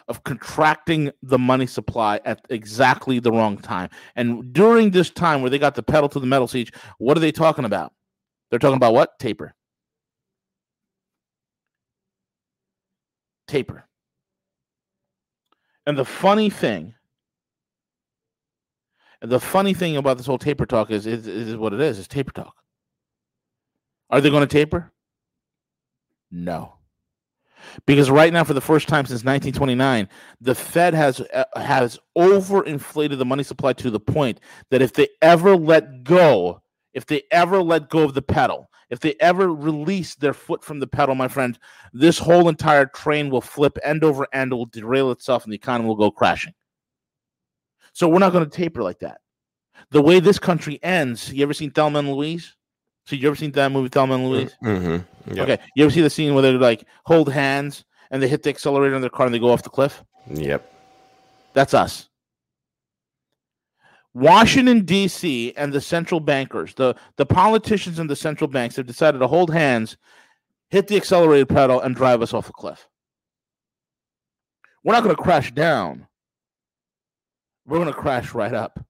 of 0.07 0.23
contracting 0.23 1.11
the 1.21 1.37
money 1.37 1.67
supply 1.67 2.19
at 2.25 2.45
exactly 2.49 3.19
the 3.19 3.31
wrong 3.31 3.57
time. 3.57 3.89
And 4.15 4.53
during 4.53 4.91
this 4.91 5.09
time 5.09 5.41
where 5.41 5.49
they 5.49 5.59
got 5.59 5.75
the 5.75 5.83
pedal 5.83 6.09
to 6.09 6.19
the 6.19 6.25
metal 6.25 6.47
siege, 6.47 6.71
what 6.97 7.17
are 7.17 7.19
they 7.19 7.31
talking 7.31 7.65
about? 7.65 7.93
They're 8.49 8.59
talking 8.59 8.77
about 8.77 8.93
what? 8.93 9.19
Taper. 9.19 9.53
Taper. 13.47 13.85
And 15.85 15.97
the 15.97 16.05
funny 16.05 16.49
thing, 16.49 16.93
the 19.21 19.39
funny 19.39 19.73
thing 19.73 19.97
about 19.97 20.17
this 20.17 20.25
whole 20.25 20.37
taper 20.37 20.65
talk 20.65 20.91
is, 20.91 21.05
is, 21.05 21.27
is 21.27 21.55
what 21.55 21.73
it 21.73 21.81
is. 21.81 21.99
It's 21.99 22.07
taper 22.07 22.31
talk. 22.31 22.55
Are 24.09 24.21
they 24.21 24.29
going 24.29 24.41
to 24.41 24.47
taper? 24.47 24.91
No 26.31 26.76
because 27.85 28.09
right 28.09 28.31
now, 28.33 28.43
for 28.43 28.53
the 28.53 28.61
first 28.61 28.87
time 28.87 29.05
since 29.05 29.23
1929, 29.23 30.07
the 30.41 30.55
Fed 30.55 30.93
has 30.93 31.21
uh, 31.33 31.43
has 31.55 31.99
overinflated 32.17 33.17
the 33.17 33.25
money 33.25 33.43
supply 33.43 33.73
to 33.73 33.89
the 33.89 33.99
point 33.99 34.39
that 34.71 34.81
if 34.81 34.93
they 34.93 35.07
ever 35.21 35.55
let 35.55 36.03
go, 36.03 36.61
if 36.93 37.05
they 37.05 37.23
ever 37.31 37.61
let 37.61 37.89
go 37.89 38.03
of 38.03 38.13
the 38.13 38.21
pedal, 38.21 38.69
if 38.89 38.99
they 38.99 39.15
ever 39.19 39.53
release 39.53 40.15
their 40.15 40.33
foot 40.33 40.63
from 40.63 40.79
the 40.79 40.87
pedal, 40.87 41.15
my 41.15 41.27
friend, 41.27 41.59
this 41.93 42.17
whole 42.17 42.47
entire 42.47 42.85
train 42.85 43.29
will 43.29 43.41
flip 43.41 43.77
end 43.83 44.03
over 44.03 44.27
end, 44.33 44.53
will 44.53 44.65
derail 44.65 45.11
itself, 45.11 45.43
and 45.43 45.51
the 45.51 45.57
economy 45.57 45.87
will 45.87 45.95
go 45.95 46.11
crashing. 46.11 46.53
So 47.93 48.07
we're 48.07 48.19
not 48.19 48.31
going 48.31 48.45
to 48.45 48.49
taper 48.49 48.83
like 48.83 48.99
that. 48.99 49.19
The 49.91 50.01
way 50.01 50.19
this 50.19 50.39
country 50.39 50.79
ends, 50.83 51.31
you 51.31 51.43
ever 51.43 51.53
seen 51.53 51.71
Thelma 51.71 51.99
and 51.99 52.11
Louise? 52.11 52.55
So 53.07 53.15
you 53.15 53.25
ever 53.27 53.37
seen 53.37 53.51
that 53.51 53.71
movie 53.71 53.87
Thelma 53.87 54.15
and 54.15 54.29
Louise? 54.29 54.57
Mm-hmm. 54.61 55.33
Yep. 55.33 55.49
Okay. 55.49 55.63
You 55.75 55.85
ever 55.85 55.93
see 55.93 56.01
the 56.01 56.09
scene 56.09 56.33
where 56.33 56.41
they 56.41 56.51
like 56.51 56.83
hold 57.05 57.31
hands 57.31 57.85
and 58.11 58.21
they 58.21 58.27
hit 58.27 58.43
the 58.43 58.49
accelerator 58.49 58.95
in 58.95 59.01
their 59.01 59.09
car 59.09 59.25
and 59.25 59.33
they 59.33 59.39
go 59.39 59.49
off 59.49 59.63
the 59.63 59.69
cliff? 59.69 60.03
Yep. 60.29 60.69
That's 61.53 61.73
us. 61.73 62.09
Washington 64.13 64.83
D.C. 64.83 65.53
and 65.55 65.71
the 65.71 65.79
central 65.79 66.19
bankers, 66.19 66.73
the 66.73 66.95
the 67.15 67.25
politicians 67.25 67.97
and 67.97 68.09
the 68.09 68.15
central 68.15 68.49
banks 68.49 68.75
have 68.75 68.87
decided 68.87 69.19
to 69.19 69.27
hold 69.27 69.53
hands, 69.53 69.95
hit 70.69 70.87
the 70.87 70.97
accelerator 70.97 71.45
pedal, 71.45 71.79
and 71.79 71.95
drive 71.95 72.21
us 72.21 72.33
off 72.33 72.49
a 72.49 72.53
cliff. 72.53 72.89
We're 74.83 74.93
not 74.93 75.03
going 75.03 75.15
to 75.15 75.21
crash 75.21 75.53
down. 75.53 76.07
We're 77.65 77.77
going 77.77 77.87
to 77.87 77.93
crash 77.93 78.33
right 78.33 78.53
up. 78.53 78.83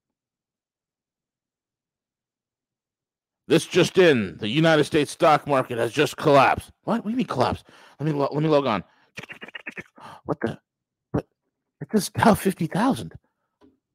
This 3.48 3.66
just 3.66 3.98
in: 3.98 4.38
the 4.38 4.50
United 4.50 4.84
States 4.84 5.12
stock 5.12 5.48
market 5.48 5.78
has 5.78 5.92
just 5.94 6.18
collapsed. 6.18 6.72
What? 6.84 6.98
What 6.98 7.06
do 7.06 7.12
you 7.12 7.18
mean 7.18 7.28
collapsed? 7.28 7.66
Let 8.00 8.06
me 8.06 8.12
let 8.12 8.34
me 8.34 8.50
log 8.50 8.66
on. 8.66 8.84
What 10.26 10.40
the? 10.42 10.60
What? 11.12 11.26
It 11.82 11.90
just 11.92 12.14
down 12.14 12.36
fifty 12.36 12.68
thousand. 12.68 13.14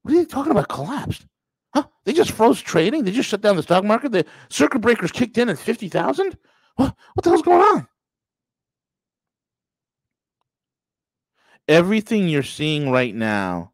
What 0.02 0.14
are 0.14 0.16
you 0.16 0.24
talking 0.24 0.52
about? 0.52 0.68
Collapsed? 0.68 1.26
Huh? 1.74 1.84
They 2.04 2.12
just 2.12 2.32
froze 2.32 2.60
trading. 2.60 3.04
They 3.04 3.12
just 3.12 3.28
shut 3.28 3.40
down 3.40 3.56
the 3.56 3.62
stock 3.62 3.84
market. 3.84 4.12
The 4.12 4.24
circuit 4.48 4.80
breakers 4.80 5.12
kicked 5.12 5.36
in 5.38 5.48
at 5.48 5.58
fifty 5.58 5.88
thousand. 5.88 6.36
What? 6.76 6.96
What 7.14 7.24
the 7.24 7.30
hell's 7.30 7.42
going 7.42 7.60
on? 7.60 7.86
Everything 11.68 12.28
you're 12.28 12.42
seeing 12.42 12.90
right 12.90 13.14
now 13.14 13.72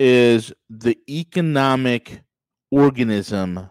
is 0.00 0.52
the 0.68 0.98
economic 1.08 2.22
organism 2.70 3.70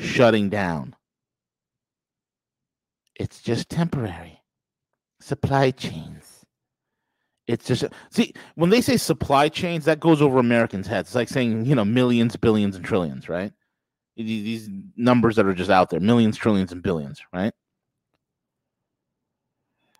shutting 0.00 0.48
down. 0.48 0.94
It's 3.16 3.42
just 3.42 3.68
temporary. 3.68 4.40
Supply 5.20 5.70
chains. 5.70 6.46
It's 7.46 7.66
just 7.66 7.84
see 8.10 8.32
when 8.54 8.70
they 8.70 8.80
say 8.80 8.96
supply 8.96 9.48
chains, 9.48 9.84
that 9.84 10.00
goes 10.00 10.22
over 10.22 10.38
Americans' 10.38 10.86
heads. 10.86 11.08
It's 11.08 11.14
like 11.14 11.28
saying 11.28 11.66
you 11.66 11.74
know 11.74 11.84
millions, 11.84 12.36
billions, 12.36 12.76
and 12.76 12.84
trillions, 12.84 13.28
right? 13.28 13.52
These 14.16 14.68
numbers 14.96 15.36
that 15.36 15.46
are 15.46 15.54
just 15.54 15.70
out 15.70 15.90
there, 15.90 16.00
millions, 16.00 16.36
trillions, 16.36 16.72
and 16.72 16.82
billions, 16.82 17.20
right? 17.32 17.52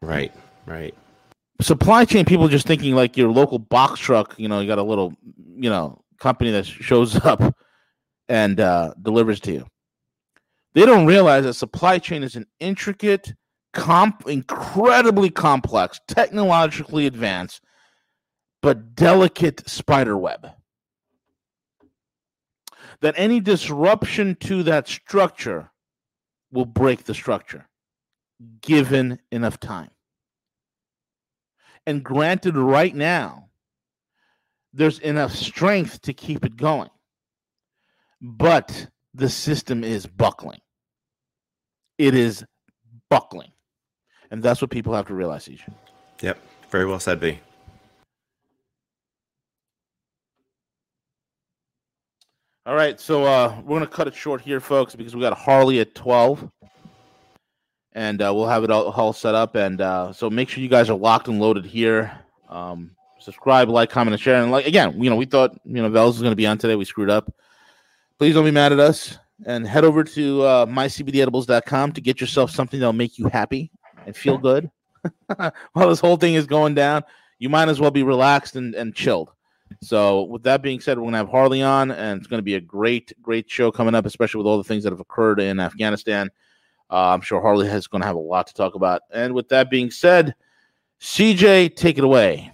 Right, 0.03 0.33
right. 0.67 0.95
Supply 1.61 2.05
chain 2.05 2.25
people 2.25 2.49
just 2.49 2.67
thinking 2.67 2.95
like 2.95 3.17
your 3.17 3.31
local 3.31 3.59
box 3.59 4.01
truck. 4.01 4.35
You 4.39 4.49
know, 4.49 4.61
you 4.61 4.67
got 4.67 4.79
a 4.79 4.83
little, 4.83 5.13
you 5.57 5.69
know, 5.69 6.03
company 6.19 6.51
that 6.53 6.67
shows 6.67 7.17
up 7.25 7.55
and 8.29 8.61
uh, 8.61 8.95
delivers 9.03 9.41
to 9.41 9.53
you. 9.53 9.67
They 10.75 10.87
don't 10.87 11.07
realize 11.07 11.45
that 11.45 11.55
supply 11.55 11.99
chain 11.99 12.23
is 12.23 12.37
an 12.37 12.47
intricate, 12.61 13.35
comp, 13.73 14.29
incredibly 14.29 15.31
complex, 15.31 16.01
technologically 16.07 17.07
advanced, 17.07 17.63
but 18.63 18.95
delicate 18.95 19.69
spider 19.69 20.17
web. 20.17 20.49
That 23.01 23.15
any 23.17 23.41
disruption 23.41 24.37
to 24.41 24.63
that 24.65 24.87
structure 24.87 25.71
will 26.53 26.67
break 26.67 27.05
the 27.05 27.15
structure, 27.15 27.67
given 28.61 29.19
enough 29.33 29.59
time. 29.59 29.91
And 31.87 32.05
granted, 32.05 32.57
right 32.57 32.95
now, 32.95 33.49
there's 34.73 34.99
enough 34.99 35.35
strength 35.35 36.03
to 36.03 36.13
keep 36.13 36.45
it 36.45 36.57
going. 36.57 36.91
But 38.21 38.89
the 39.15 39.29
system 39.29 39.85
is 39.85 40.07
buckling. 40.07 40.61
It 41.99 42.15
is 42.15 42.45
buckling. 43.09 43.53
And 44.31 44.43
that's 44.43 44.61
what 44.61 44.71
people 44.71 44.95
have 44.95 45.07
to 45.09 45.15
realize, 45.15 45.45
Siege. 45.45 45.65
Yep. 46.23 46.39
Very 46.71 46.87
well 46.87 47.01
said, 47.01 47.21
V. 47.21 47.39
All 52.67 52.75
right, 52.77 53.01
so 53.01 53.25
uh, 53.25 53.61
we're 53.65 53.79
gonna 53.79 53.91
cut 53.91 54.07
it 54.07 54.15
short 54.15 54.43
here, 54.43 54.61
folks, 54.61 54.95
because 54.95 55.17
we 55.17 55.23
got 55.23 55.37
Harley 55.37 55.81
at 55.81 55.95
twelve, 55.95 56.49
and 57.93 58.23
uh, 58.23 58.33
we'll 58.33 58.47
have 58.47 58.63
it 58.63 58.71
all, 58.71 58.91
all 58.91 59.13
set 59.13 59.35
up. 59.35 59.57
And 59.57 59.81
uh, 59.81 60.13
so 60.13 60.31
make 60.31 60.49
sure 60.49 60.63
you 60.63 60.69
guys 60.69 60.89
are 60.89 60.97
locked 60.97 61.27
and 61.27 61.41
loaded 61.41 61.65
here. 61.65 62.13
Um, 62.49 62.93
subscribe, 63.19 63.69
like, 63.71 63.91
comment, 63.91 64.13
and 64.13 64.21
share. 64.21 64.41
And 64.41 64.53
like 64.53 64.67
again, 64.67 65.03
you 65.03 65.11
know, 65.11 65.17
we 65.17 65.25
thought 65.25 65.59
you 65.65 65.83
know 65.83 65.89
Vels 65.89 66.15
was 66.15 66.23
gonna 66.23 66.37
be 66.37 66.47
on 66.47 66.59
today. 66.59 66.77
We 66.77 66.85
screwed 66.85 67.11
up. 67.11 67.35
Please 68.21 68.35
don't 68.35 68.45
be 68.45 68.51
mad 68.51 68.71
at 68.71 68.79
us, 68.79 69.17
and 69.47 69.67
head 69.67 69.83
over 69.83 70.05
to 70.05 70.43
uh, 70.43 70.67
mycbdedibles.com 70.67 71.93
to 71.93 72.03
get 72.03 72.21
yourself 72.21 72.51
something 72.51 72.79
that'll 72.79 72.93
make 72.93 73.19
you 73.19 73.29
happy 73.29 73.71
and 74.05 74.15
feel 74.15 74.37
good. 74.37 74.71
While 75.73 75.89
this 75.89 76.01
whole 76.01 76.19
thing 76.19 76.35
is 76.35 76.45
going 76.45 76.75
down, 76.75 77.03
you 77.39 77.49
might 77.49 77.71
as 77.71 77.81
well 77.81 77.91
be 77.91 78.03
relaxed 78.03 78.57
and, 78.57 78.75
and 78.75 78.95
chilled. 78.95 79.33
So, 79.81 80.25
with 80.25 80.43
that 80.43 80.61
being 80.61 80.81
said, 80.81 80.99
we're 80.99 81.05
going 81.05 81.13
to 81.13 81.19
have 81.21 81.31
Harley 81.31 81.63
on, 81.63 81.93
and 81.93 82.19
it's 82.19 82.27
going 82.27 82.41
to 82.41 82.45
be 82.45 82.57
a 82.57 82.61
great, 82.61 83.11
great 83.23 83.51
show 83.51 83.73
coming 83.73 83.95
up, 83.95 84.05
especially 84.05 84.37
with 84.41 84.47
all 84.47 84.59
the 84.59 84.65
things 84.65 84.85
that 84.85 84.93
have 84.93 85.01
occurred 85.01 85.41
in 85.41 85.59
Afghanistan. 85.59 86.29
Uh, 86.91 87.15
I'm 87.15 87.23
sure 87.23 87.41
Harley 87.41 87.69
is 87.69 87.87
going 87.87 88.03
to 88.03 88.07
have 88.07 88.17
a 88.17 88.19
lot 88.19 88.49
to 88.49 88.53
talk 88.53 88.75
about. 88.75 89.01
And 89.15 89.33
with 89.33 89.49
that 89.49 89.71
being 89.71 89.91
said, 89.91 90.35
CJ, 91.01 91.75
take 91.75 91.97
it 91.97 92.05
away. 92.05 92.53